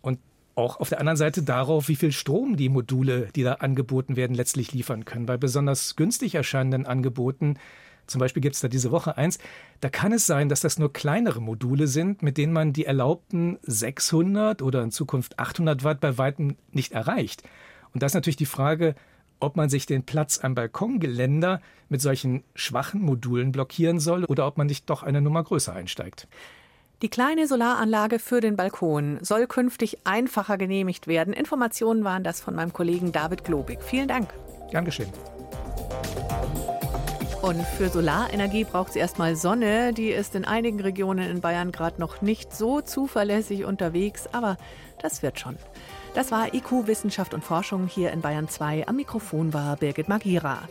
und 0.00 0.20
auch 0.54 0.80
auf 0.80 0.88
der 0.88 1.00
anderen 1.00 1.16
Seite 1.16 1.42
darauf, 1.42 1.88
wie 1.88 1.96
viel 1.96 2.12
Strom 2.12 2.56
die 2.56 2.68
Module, 2.68 3.28
die 3.34 3.42
da 3.42 3.54
angeboten 3.54 4.16
werden, 4.16 4.34
letztlich 4.34 4.72
liefern 4.72 5.04
können. 5.04 5.26
Bei 5.26 5.36
besonders 5.36 5.96
günstig 5.96 6.34
erscheinenden 6.34 6.86
Angeboten 6.86 7.56
zum 8.08 8.18
Beispiel 8.18 8.40
gibt 8.40 8.54
es 8.56 8.60
da 8.60 8.68
diese 8.68 8.90
Woche 8.90 9.16
eins. 9.16 9.38
Da 9.80 9.88
kann 9.88 10.12
es 10.12 10.26
sein, 10.26 10.48
dass 10.48 10.60
das 10.60 10.78
nur 10.78 10.92
kleinere 10.92 11.40
Module 11.40 11.86
sind, 11.86 12.22
mit 12.22 12.36
denen 12.38 12.52
man 12.52 12.72
die 12.72 12.86
erlaubten 12.86 13.58
600 13.62 14.62
oder 14.62 14.82
in 14.82 14.90
Zukunft 14.90 15.38
800 15.38 15.84
Watt 15.84 16.00
bei 16.00 16.18
weitem 16.18 16.56
nicht 16.72 16.92
erreicht. 16.92 17.42
Und 17.92 18.02
da 18.02 18.06
ist 18.06 18.14
natürlich 18.14 18.36
die 18.36 18.46
Frage, 18.46 18.94
ob 19.40 19.56
man 19.56 19.68
sich 19.68 19.86
den 19.86 20.04
Platz 20.04 20.40
am 20.42 20.54
Balkongeländer 20.54 21.60
mit 21.88 22.00
solchen 22.00 22.42
schwachen 22.54 23.00
Modulen 23.02 23.52
blockieren 23.52 24.00
soll 24.00 24.24
oder 24.24 24.46
ob 24.46 24.58
man 24.58 24.66
nicht 24.66 24.90
doch 24.90 25.02
eine 25.02 25.20
Nummer 25.20 25.44
größer 25.44 25.72
einsteigt. 25.72 26.26
Die 27.02 27.08
kleine 27.08 27.46
Solaranlage 27.46 28.18
für 28.18 28.40
den 28.40 28.56
Balkon 28.56 29.18
soll 29.22 29.46
künftig 29.46 29.98
einfacher 30.04 30.58
genehmigt 30.58 31.06
werden. 31.06 31.32
Informationen 31.32 32.02
waren 32.02 32.24
das 32.24 32.40
von 32.40 32.56
meinem 32.56 32.72
Kollegen 32.72 33.12
David 33.12 33.44
Globig. 33.44 33.84
Vielen 33.84 34.08
Dank. 34.08 34.34
Gern 34.72 34.84
geschehen. 34.84 35.12
Und 37.40 37.62
für 37.62 37.88
Solarenergie 37.88 38.64
braucht 38.64 38.90
es 38.90 38.96
erstmal 38.96 39.36
Sonne. 39.36 39.92
Die 39.92 40.08
ist 40.08 40.34
in 40.34 40.44
einigen 40.44 40.80
Regionen 40.80 41.30
in 41.30 41.40
Bayern 41.40 41.70
gerade 41.70 42.00
noch 42.00 42.20
nicht 42.20 42.52
so 42.52 42.80
zuverlässig 42.80 43.64
unterwegs, 43.64 44.28
aber 44.32 44.56
das 45.00 45.22
wird 45.22 45.38
schon. 45.38 45.56
Das 46.14 46.32
war 46.32 46.52
IQ 46.52 46.88
Wissenschaft 46.88 47.34
und 47.34 47.44
Forschung 47.44 47.86
hier 47.86 48.10
in 48.10 48.22
Bayern 48.22 48.48
2. 48.48 48.88
Am 48.88 48.96
Mikrofon 48.96 49.54
war 49.54 49.76
Birgit 49.76 50.08
Magira. 50.08 50.62